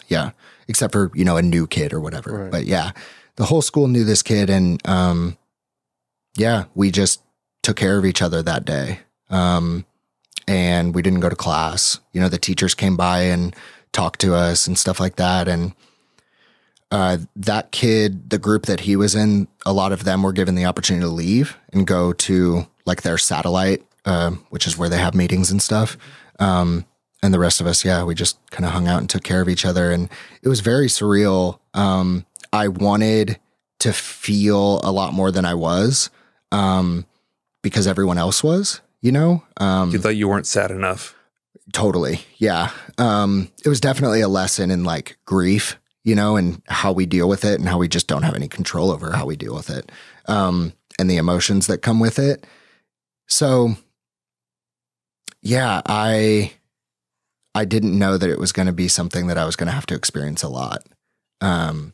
[0.09, 0.31] Yeah.
[0.69, 2.33] Except for, you know, a new kid or whatever.
[2.45, 2.51] Right.
[2.51, 2.91] But yeah,
[3.37, 4.51] the whole school knew this kid.
[4.51, 5.39] And, um,
[6.37, 7.23] yeah, we just
[7.63, 9.01] took care of each other that day.
[9.31, 9.85] Um,
[10.47, 12.01] and we didn't go to class.
[12.13, 13.55] You know, the teachers came by and
[13.93, 15.49] talked to us and stuff like that.
[15.49, 15.75] And,
[16.91, 20.55] uh, that kid, the group that he was in, a lot of them were given
[20.55, 24.99] the opportunity to leave and go to like their satellite, um, which is where they
[24.99, 25.97] have meetings and stuff.
[26.39, 26.85] Um,
[27.23, 29.41] and the rest of us, yeah, we just kind of hung out and took care
[29.41, 29.91] of each other.
[29.91, 30.09] And
[30.43, 31.61] it was very surreal.
[31.73, 33.39] Um, I wanted
[33.79, 36.11] to feel a lot more than I was
[36.51, 37.07] um,
[37.63, 39.45] because everyone else was, you know?
[39.59, 41.15] Um, you thought you weren't sad enough
[41.73, 42.21] Totally.
[42.39, 42.71] Yeah.
[42.99, 47.29] Um, it was definitely a lesson in like grief, you know, and how we deal
[47.29, 49.71] with it and how we just don't have any control over how we deal with
[49.71, 49.93] it.
[50.27, 52.47] Um, and the emotions that come with it.
[53.29, 53.77] So
[55.41, 56.53] yeah, I
[57.55, 59.73] I didn't know that it was going to be something that I was going to
[59.73, 60.85] have to experience a lot.
[61.41, 61.93] Um,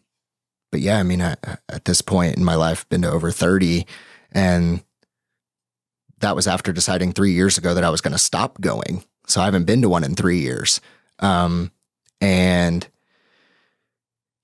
[0.70, 1.36] but yeah, I mean, I,
[1.68, 3.86] at this point in my life, been to over 30
[4.32, 4.82] and
[6.20, 9.04] that was after deciding three years ago that I was going to stop going.
[9.26, 10.80] So I haven't been to one in three years.
[11.18, 11.70] Um,
[12.20, 12.86] and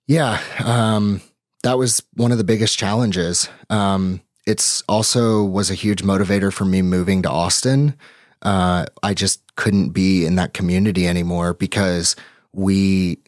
[0.06, 1.20] yeah, um,
[1.62, 3.48] that was one of the biggest challenges.
[3.70, 7.94] Um, it's also was a huge motivator for me moving to Austin.
[8.42, 12.14] Uh, I just couldn't be in that community anymore because
[12.52, 13.18] we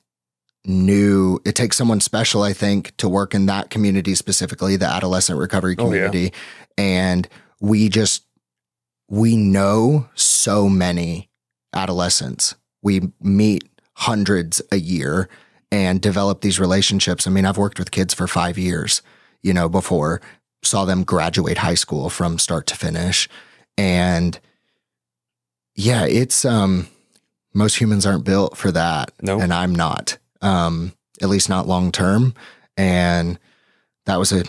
[0.67, 5.39] knew it takes someone special, I think, to work in that community specifically, the adolescent
[5.39, 5.87] recovery Oh, yeah.
[6.09, 6.33] community.
[6.77, 7.27] And
[7.61, 8.25] we just,
[9.09, 11.29] we know so many
[11.75, 12.55] adolescents.
[12.83, 15.29] We meet hundreds a year
[15.71, 17.27] and develop these relationships.
[17.27, 19.03] I mean, I've worked with kids for five years,
[19.43, 20.21] you know, before,
[20.63, 23.29] saw them graduate high school from start to finish.
[23.77, 24.39] And
[25.75, 26.89] yeah, it's, um,
[27.53, 29.11] most humans aren't built for that.
[29.23, 29.41] No.
[29.41, 30.93] And I'm not, um,
[31.23, 32.35] at least not long term.
[32.77, 33.39] And
[34.05, 34.45] that was a,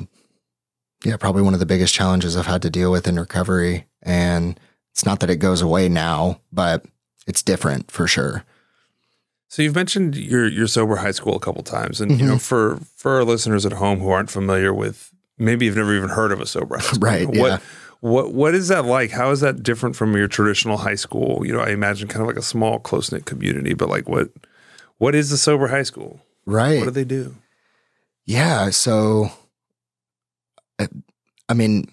[1.05, 3.85] yeah, probably one of the biggest challenges I've had to deal with in recovery.
[4.07, 4.59] And
[4.91, 6.85] it's not that it goes away now, but
[7.27, 8.43] it's different for sure.
[9.49, 12.27] So you've mentioned your your sober high school a couple times, and you Mm-hmm.
[12.27, 16.09] know for for our listeners at home who aren't familiar with, maybe you've never even
[16.09, 16.99] heard of a sober high school.
[17.01, 17.59] Right, What yeah.
[18.01, 19.11] what what is that like?
[19.11, 21.45] How is that different from your traditional high school?
[21.45, 24.29] You know, I imagine kind of like a small close knit community, but like what
[24.97, 26.21] what is the sober high school?
[26.45, 26.79] Right.
[26.79, 27.35] What do they do?
[28.25, 28.69] Yeah.
[28.71, 29.31] So,
[31.49, 31.85] I mean,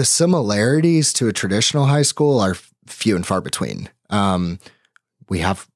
[0.00, 3.86] the similarities to a traditional high school are few and far between.
[4.08, 4.58] Um,
[5.28, 5.68] we have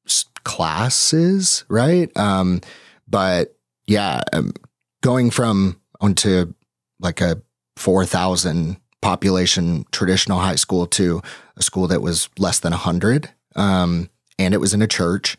[0.45, 2.11] classes, right?
[2.17, 2.63] Um,
[3.07, 3.55] but
[3.87, 4.55] yeah, um,
[5.03, 6.55] going from onto
[7.01, 7.43] like a
[7.77, 11.21] 4,000 population traditional high school to
[11.59, 13.29] a school that was less than 100.
[13.57, 14.09] Um,
[14.39, 15.37] and it was in a church,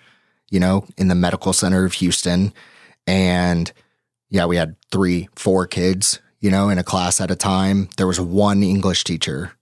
[0.52, 2.54] you know, in the medical center of Houston.
[3.08, 3.74] And
[4.30, 7.90] yeah, we had three, four kids, you know, in a class at a time.
[7.98, 9.54] There was one English teacher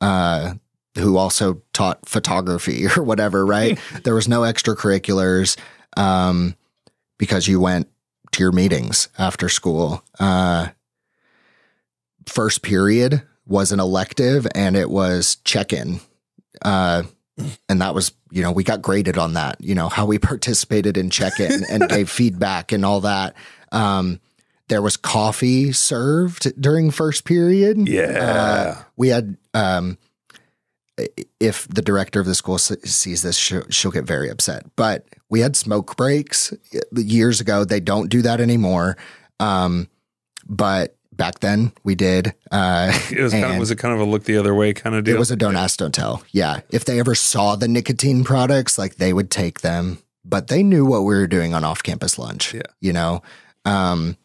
[0.00, 0.54] uh,
[0.96, 3.80] who also taught photography or whatever, right?
[4.04, 5.58] there was no extracurriculars
[5.96, 6.54] um,
[7.18, 7.88] because you went
[8.30, 10.04] to your meetings after school.
[10.20, 10.68] Uh,
[12.28, 15.98] first period was an elective and it was check in.
[16.62, 17.02] Uh,
[17.68, 20.96] and that was, you know, we got graded on that, you know, how we participated
[20.96, 23.34] in check in and gave feedback and all that.
[23.72, 24.20] Um,
[24.70, 27.88] there was coffee served during first period.
[27.88, 28.04] Yeah.
[28.04, 29.98] Uh, we had, um,
[31.40, 34.64] if the director of the school sees this, she'll, she'll get very upset.
[34.76, 36.54] But we had smoke breaks
[36.94, 37.64] years ago.
[37.64, 38.96] They don't do that anymore.
[39.40, 39.88] Um,
[40.46, 42.32] but back then we did.
[42.52, 44.94] Uh, it was kind of was it kind of a look the other way kind
[44.94, 45.16] of deal?
[45.16, 46.22] it was a don't ask, don't tell.
[46.30, 46.60] Yeah.
[46.70, 50.84] If they ever saw the nicotine products, like they would take them, but they knew
[50.84, 52.54] what we were doing on off campus lunch.
[52.54, 52.62] Yeah.
[52.80, 53.22] You know,
[53.64, 54.16] um,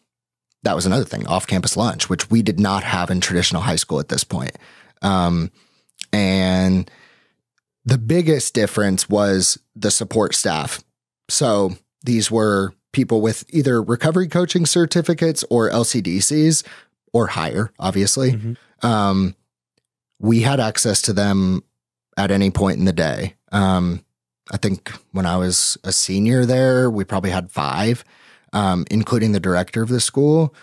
[0.66, 3.76] that was another thing off campus lunch, which we did not have in traditional high
[3.76, 4.58] school at this point.
[5.00, 5.52] Um,
[6.12, 6.90] and
[7.84, 10.82] the biggest difference was the support staff.
[11.28, 16.64] So these were people with either recovery coaching certificates or LCDCs
[17.12, 18.32] or higher, obviously.
[18.32, 18.56] Mhm.
[18.82, 19.36] Um,
[20.18, 21.62] we had access to them
[22.16, 23.36] at any point in the day.
[23.52, 24.04] Um,
[24.50, 28.04] I think when I was a senior there, we probably had five,
[28.56, 30.54] um, including the director of the school.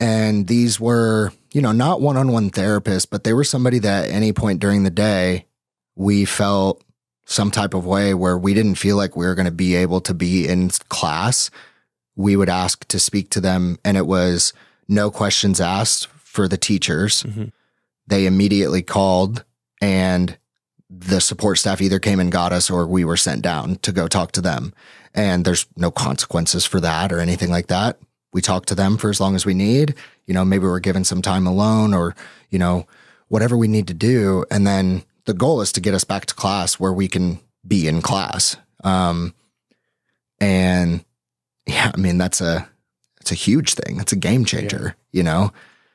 [0.00, 4.06] And these were, you know, not one on one therapists, but they were somebody that
[4.06, 5.44] at any point during the day,
[5.94, 6.82] we felt
[7.26, 10.00] some type of way where we didn't feel like we were going to be able
[10.00, 11.50] to be in class.
[12.14, 14.54] We would ask to speak to them, and it was
[14.88, 17.24] no questions asked for the teachers.
[17.24, 17.52] Mhm.
[18.06, 19.44] They immediately called,
[19.82, 20.38] and
[20.88, 24.06] the support staff either came and got us or we were sent down to go
[24.06, 24.72] talk to them.
[25.14, 27.98] And there's no consequences for that or anything like that.
[28.32, 29.94] We talk to them for as long as we need.
[30.26, 32.14] You know, maybe we're given some time alone or,
[32.50, 32.86] you know,
[33.28, 34.44] whatever we need to do.
[34.50, 37.88] And then the goal is to get us back to class where we can be
[37.88, 38.56] in class.
[38.84, 39.34] Um,
[40.38, 41.04] and
[41.66, 42.68] yeah, I mean, that's a,
[43.20, 43.98] it's a huge thing.
[43.98, 45.52] It's a game changer, you know?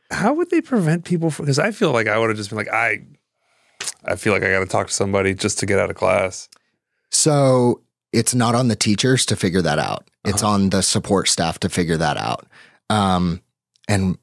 [0.09, 1.45] How would they prevent people from?
[1.45, 3.03] Because I feel like I would have just been like, I,
[4.05, 6.49] I feel like I got to talk to somebody just to get out of class.
[7.11, 7.81] So
[8.13, 10.07] it's not on the teachers to figure that out.
[10.25, 12.45] It's on the support staff to figure that out.
[12.89, 13.41] Um,
[13.87, 14.17] and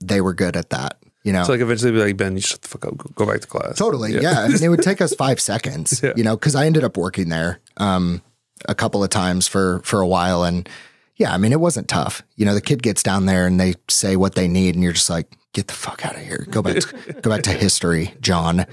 [0.00, 1.42] they were good at that, you know.
[1.44, 2.96] So like eventually, be like, Ben, you shut the fuck up.
[3.14, 3.76] Go, back to class.
[3.76, 4.12] Totally.
[4.20, 4.40] Yeah.
[4.40, 6.12] I mean, it would take us five seconds, Yeah.
[6.16, 8.22] you know, because I ended up working there um,
[8.68, 10.68] a couple of times for for a while, and
[11.16, 12.22] yeah, I mean, it wasn't tough.
[12.36, 14.92] You know, the kid gets down there and they say what they need, and you're
[14.92, 16.46] just like, get the fuck out of here.
[16.50, 18.66] Go back, to, go back to history, John.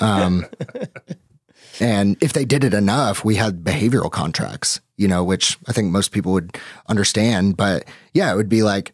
[0.00, 0.46] Um,
[1.80, 5.90] and if they did it enough, we had behavioral contracts, you know, which I think
[5.90, 6.58] most people would
[6.88, 7.56] understand.
[7.56, 8.92] But yeah, it would be like,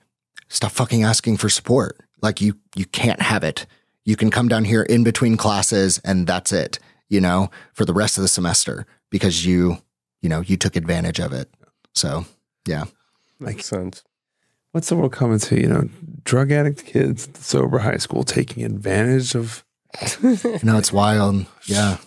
[0.49, 1.99] stop fucking asking for support.
[2.20, 3.66] Like you, you can't have it.
[4.05, 6.78] You can come down here in between classes and that's it,
[7.09, 9.78] you know, for the rest of the semester because you,
[10.20, 11.49] you know, you took advantage of it.
[11.95, 12.26] So
[12.66, 12.84] yeah.
[13.40, 14.02] Makes sense.
[14.72, 15.60] What's the world coming to?
[15.60, 15.88] You know,
[16.24, 19.64] drug addict kids, sober high school taking advantage of.
[20.64, 21.46] No, it's wild.
[21.66, 21.98] Yeah.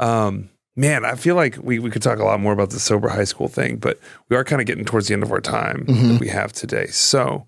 [0.00, 3.08] Um, man, I feel like we, we could talk a lot more about the sober
[3.08, 3.98] high school thing, but
[4.28, 6.08] we are kind of getting towards the end of our time Mhm.
[6.12, 6.86] that we have today.
[6.86, 7.46] So,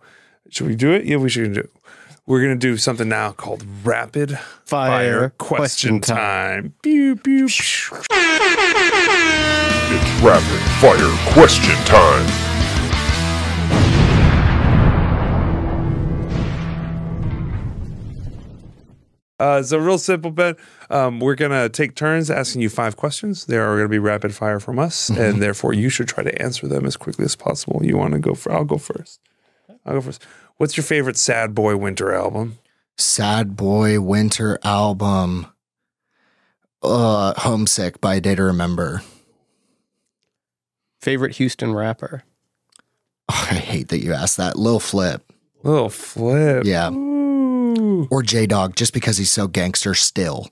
[0.50, 1.04] should we do it?
[1.04, 1.70] Yeah, we should do it.
[2.30, 6.74] We're going to do something now called rapid Fire, fire question time.
[6.80, 7.46] Pew, pew, pew.
[7.46, 7.82] It's
[10.22, 12.24] rapid fire question time.
[19.40, 20.54] Uh, so real simple, Ben.
[20.88, 23.46] Um, we're gonna take turns asking you five questions.
[23.46, 26.68] They are gonna be rapid fire from us, and therefore you should try to answer
[26.68, 27.80] them as quickly as possible.
[27.82, 28.52] You want to go for?
[28.52, 29.18] I'll go first.
[29.84, 30.24] I'll go first.
[30.60, 32.58] What's your favorite Sad Boy Winter album?
[32.98, 35.46] Sad Boy Winter album.
[36.82, 39.00] Uh, Homesick by Day to Remember.
[41.00, 42.24] Favorite Houston rapper?
[43.30, 44.58] Oh, I hate that you asked that.
[44.58, 45.22] Lil Flip
[45.62, 46.66] Little flip.
[46.66, 46.90] Yeah.
[46.90, 50.50] Ooh, or J Dog just because he's so gangster still.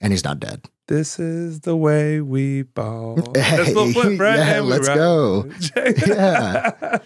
[0.00, 0.64] And he's not dead.
[0.88, 3.16] This is the way we ball.
[3.34, 4.38] That's Lil Flip, right?
[4.38, 4.96] Yeah, let's rock.
[4.96, 5.50] go.
[6.06, 6.98] yeah.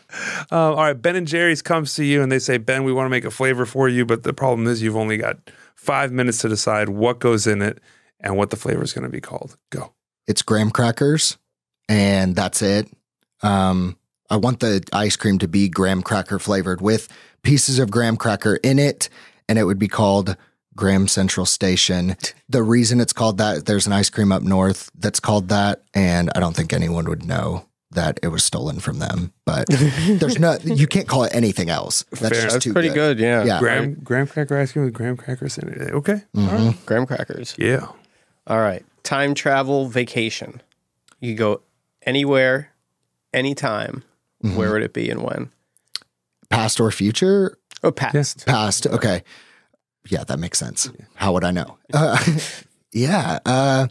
[0.51, 0.95] um, all right.
[0.95, 3.31] Ben and Jerry's comes to you and they say, Ben, we want to make a
[3.31, 5.37] flavor for you, but the problem is you've only got
[5.75, 7.81] five minutes to decide what goes in it
[8.21, 9.57] and what the flavor is going to be called.
[9.71, 9.93] Go.
[10.27, 11.37] It's graham crackers,
[11.89, 12.89] and that's it.
[13.43, 13.99] Um,
[14.31, 17.09] I want the ice cream to be graham cracker flavored with
[17.43, 19.09] pieces of graham cracker in it,
[19.49, 20.37] and it would be called
[20.77, 22.17] Graham Central Station.
[22.49, 26.31] The reason it's called that, there's an ice cream up north that's called that, and
[26.35, 29.33] I don't think anyone would know that it was stolen from them.
[29.45, 29.67] But
[30.07, 32.05] there's no, you can't call it anything else.
[32.11, 32.31] That's Fair.
[32.31, 33.19] just That's too pretty good.
[33.19, 33.45] yeah.
[33.45, 33.59] Yeah.
[33.59, 35.93] Graham, graham cracker ice cream with graham crackers in it.
[35.93, 36.23] Okay.
[36.35, 36.67] All Mhm.
[36.69, 36.87] right.
[36.87, 37.55] Graham crackers.
[37.59, 37.87] Yeah.
[38.47, 38.83] All right.
[39.03, 40.63] Time travel vacation.
[41.21, 41.61] You could go
[42.07, 42.71] anywhere,
[43.35, 44.05] anytime.
[44.43, 44.57] Mhm.
[44.57, 45.51] Where would it be and when?
[46.49, 47.59] Past or future?
[47.83, 48.47] Oh, past.
[48.47, 48.87] Past.
[48.87, 49.23] Okay.
[50.09, 50.91] Yeah, that makes sense.
[51.15, 51.79] How would I know?
[51.93, 52.19] Uh,
[52.93, 53.39] yeah.
[53.47, 53.87] Uh,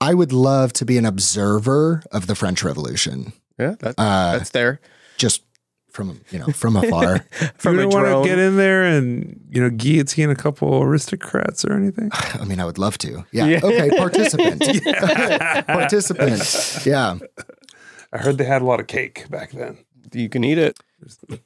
[0.00, 3.32] I would love to be an observer of the French Revolution.
[3.58, 4.80] Yeah, that, Uh, that's there.
[5.16, 5.42] just
[5.90, 7.24] from you know from afar.
[7.58, 10.80] From you a don't want to get in there and, you know, guillotine a couple
[10.82, 12.10] aristocrats or anything?
[12.12, 13.24] I mean, I would love to.
[13.32, 13.46] Yeah.
[13.46, 13.60] Yeah.
[13.64, 13.90] Okay.
[13.96, 14.62] Participant.
[15.66, 16.86] Participant.
[16.86, 17.18] Yeah.
[18.12, 19.78] I heard they had a lot of cake back then.
[20.12, 20.78] You can eat it.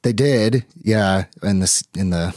[0.03, 0.65] They did.
[0.81, 1.25] Yeah.
[1.41, 2.35] In this in the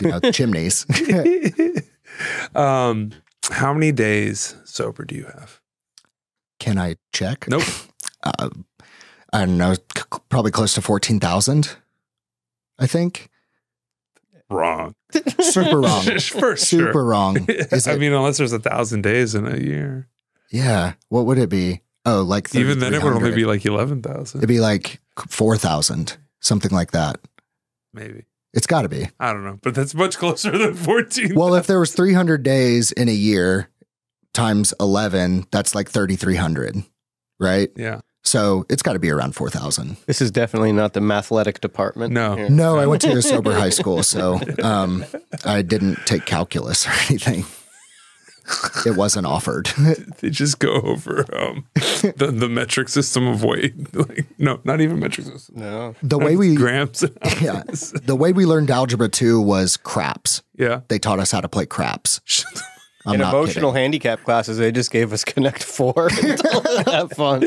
[0.00, 0.86] you know, chimneys.
[2.54, 3.12] um,
[3.50, 5.60] how many days sober do you have?
[6.60, 7.48] Can I check?
[7.48, 7.62] Nope.
[8.24, 8.48] Uh,
[9.32, 9.74] I don't know.
[9.74, 11.76] c- probably close to fourteen thousand.
[12.80, 13.28] I think.
[14.50, 14.96] Wrong.
[15.40, 16.02] Super wrong.
[16.02, 17.04] For Super sure.
[17.04, 17.46] wrong.
[17.48, 18.00] Is I it?
[18.00, 20.08] mean, unless there's a thousand days in a year.
[20.50, 20.94] Yeah.
[21.10, 21.82] What would it be?
[22.04, 24.40] Oh, like Even then, it would only be like 11,000.
[24.40, 27.20] It'd be like four thousand, something like that.
[27.94, 28.24] Maybe.
[28.54, 29.08] It's got to be.
[29.20, 29.58] I don't know.
[29.62, 31.34] But that's much closer than 14.
[31.34, 33.68] Well, if there was three hundred days in a year
[34.32, 36.82] times eleven, that's like thirty three hundred,
[37.38, 37.70] right?
[37.76, 38.00] yeah.
[38.24, 39.96] So it's got to be around four thousand.
[40.06, 42.12] This is definitely not the mathletic department.
[42.12, 42.36] No.
[42.36, 42.50] here.
[42.50, 45.04] No, I went to a sober high school, so um,
[45.44, 47.44] I didn't take calculus or anything.
[48.86, 49.70] It wasn't offered.
[50.20, 53.74] They just go over um, the, the metric system of weight.
[53.94, 55.56] Like, no, not even metric system.
[55.60, 55.94] No.
[56.02, 57.04] The way we grams.
[57.40, 57.62] yeah,
[58.02, 60.42] the way we learned algebra two was craps.
[60.56, 60.80] Yeah.
[60.88, 62.20] They taught us how to play craps.
[63.06, 63.82] I'm In not emotional kidding.
[63.82, 66.08] handicap classes, they just gave us Connect Four.
[66.86, 67.44] Have fun.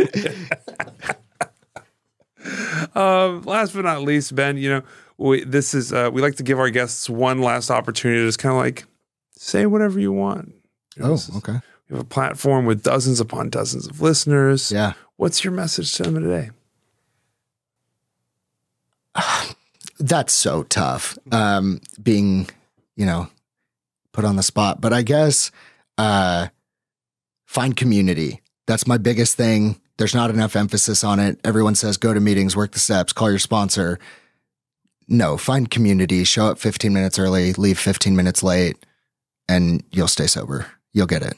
[2.95, 4.82] Um, last but not least, Ben, you know,
[5.18, 8.39] we, this is, uh, we like to give our guests one last opportunity to just
[8.39, 8.86] kind of like
[9.36, 10.54] say whatever you want.
[10.98, 11.60] You Oh, is- okay.
[11.89, 14.72] We have a platform with dozens upon dozens of listeners.
[14.72, 14.94] Yeah.
[15.18, 16.50] What's your message to them today?
[20.00, 21.18] That's so tough.
[21.32, 22.50] Um, being,
[22.96, 23.28] you know,
[24.14, 24.82] put on the spot.
[24.82, 25.52] But I guess
[25.98, 26.48] uh
[27.46, 28.42] find community.
[28.68, 29.80] That's my biggest thing.
[29.98, 31.39] There's not enough emphasis on it.
[31.44, 34.00] Everyone says go to meetings, work the steps, call your sponsor.
[35.08, 38.78] No, find community, show up 15 minutes early, leave 15 minutes late,
[39.50, 40.68] and you'll stay sober.
[40.94, 41.36] You'll get it.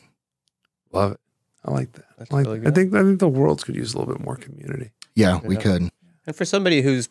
[0.92, 1.20] Love it.
[1.66, 2.06] I like that.
[2.18, 4.24] That's I like really I think I think the world could use a little bit
[4.24, 4.92] more community.
[5.16, 5.62] Yeah, we Yeah.
[5.62, 5.90] could.
[6.28, 7.10] And for somebody who's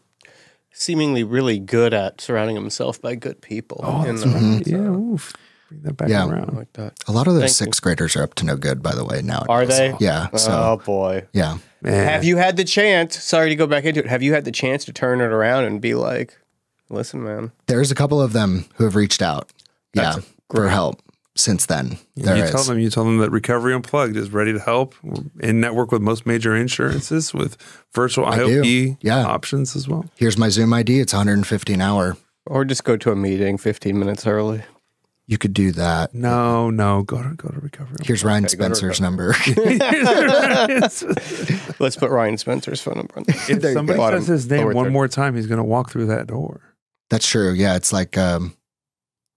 [0.73, 3.81] seemingly really good at surrounding himself by good people.
[3.83, 4.65] Oh, in that's the- right.
[4.65, 5.33] so, Yeah, oof.
[5.69, 6.27] bring that back Yeah.
[6.29, 6.55] Around.
[6.57, 6.95] like that.
[7.07, 7.65] A lot of those Thank you.
[7.67, 9.21] sixth graders are up to no good, by the way.
[9.23, 9.95] Now Are they?
[10.01, 10.29] Yeah.
[10.33, 11.27] Oh, so oh boy.
[11.33, 12.07] yeah, Man.
[12.09, 13.23] Have you had the chance?
[13.23, 14.07] Sorry to go back into it.
[14.07, 16.39] Have you had the chance to turn it around and be like,
[16.91, 19.51] "Listen, man, there's a couple of them who have reached out.
[19.95, 21.03] Yeah, That's for help
[21.35, 21.99] since then.
[22.17, 22.51] There you is.
[22.51, 25.91] tell them you tell them that Recovery Unplugged is ready to help We're in network
[25.93, 27.57] with most major insurances with
[27.95, 28.39] virtual I.
[28.39, 29.25] IOP Yeah.
[29.25, 30.05] options as well.
[30.17, 31.01] Here's my Zoom ID.
[31.01, 32.17] It's 150 an hour.
[32.45, 34.63] or just go to a meeting 15 minutes early."
[35.29, 36.13] You could do that.
[36.15, 37.97] No, no, go to go to Recovery.
[38.05, 39.29] Here's Ryan Okay, Spencer's number.
[41.79, 44.11] Let's put Ryan Spencer's phone number on if There somebody go.
[44.11, 44.93] says his name Lower one third.
[44.93, 46.61] more time, he's going to walk through that door.
[47.11, 47.53] That's true.
[47.53, 48.55] Yeah, it's like um,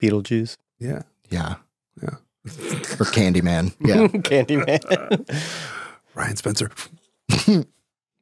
[0.01, 1.03] Beetlejuice, Yeah.
[1.29, 1.55] yeah,
[2.01, 2.09] Yeah.
[2.45, 3.73] or Candyman.
[3.85, 4.07] Yeah.
[4.07, 5.65] Candyman.
[6.15, 6.69] Ryan Spencer.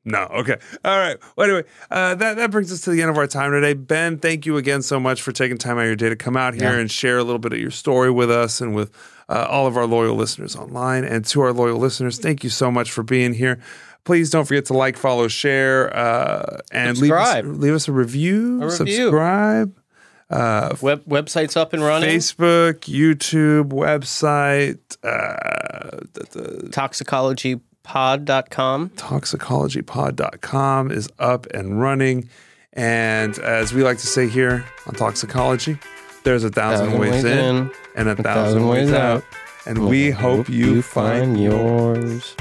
[0.06, 0.58] no, okay.
[0.84, 1.18] All right.
[1.36, 3.74] Well, anyway, uh, that, that brings us to the end of our time today.
[3.74, 6.36] Ben, thank you again so much for taking time out of your day to come
[6.36, 6.80] out here Yeah.
[6.80, 8.92] and share a little bit of your story with us and with
[9.30, 11.04] uh, all of our loyal listeners online.
[11.04, 13.60] And to our loyal listeners, thank you so much for being here.
[14.06, 18.62] Please don't forget to like, follow, share, uh, and leave us, leave us a review.
[18.62, 18.96] A review.
[18.96, 19.74] Subscribe.
[20.30, 22.10] Uh, Web website's up and running.
[22.10, 28.90] Facebook, YouTube, website, uh, the, the Talksicologypod.com.
[28.90, 32.30] talksicologypod.com is up and running.
[32.74, 35.80] And as we like to say here on Talksicology,
[36.24, 39.24] there's a thousand, Thousand ways, ways in, in, and a thousand, ways out.
[39.66, 42.36] And we hope you find yours.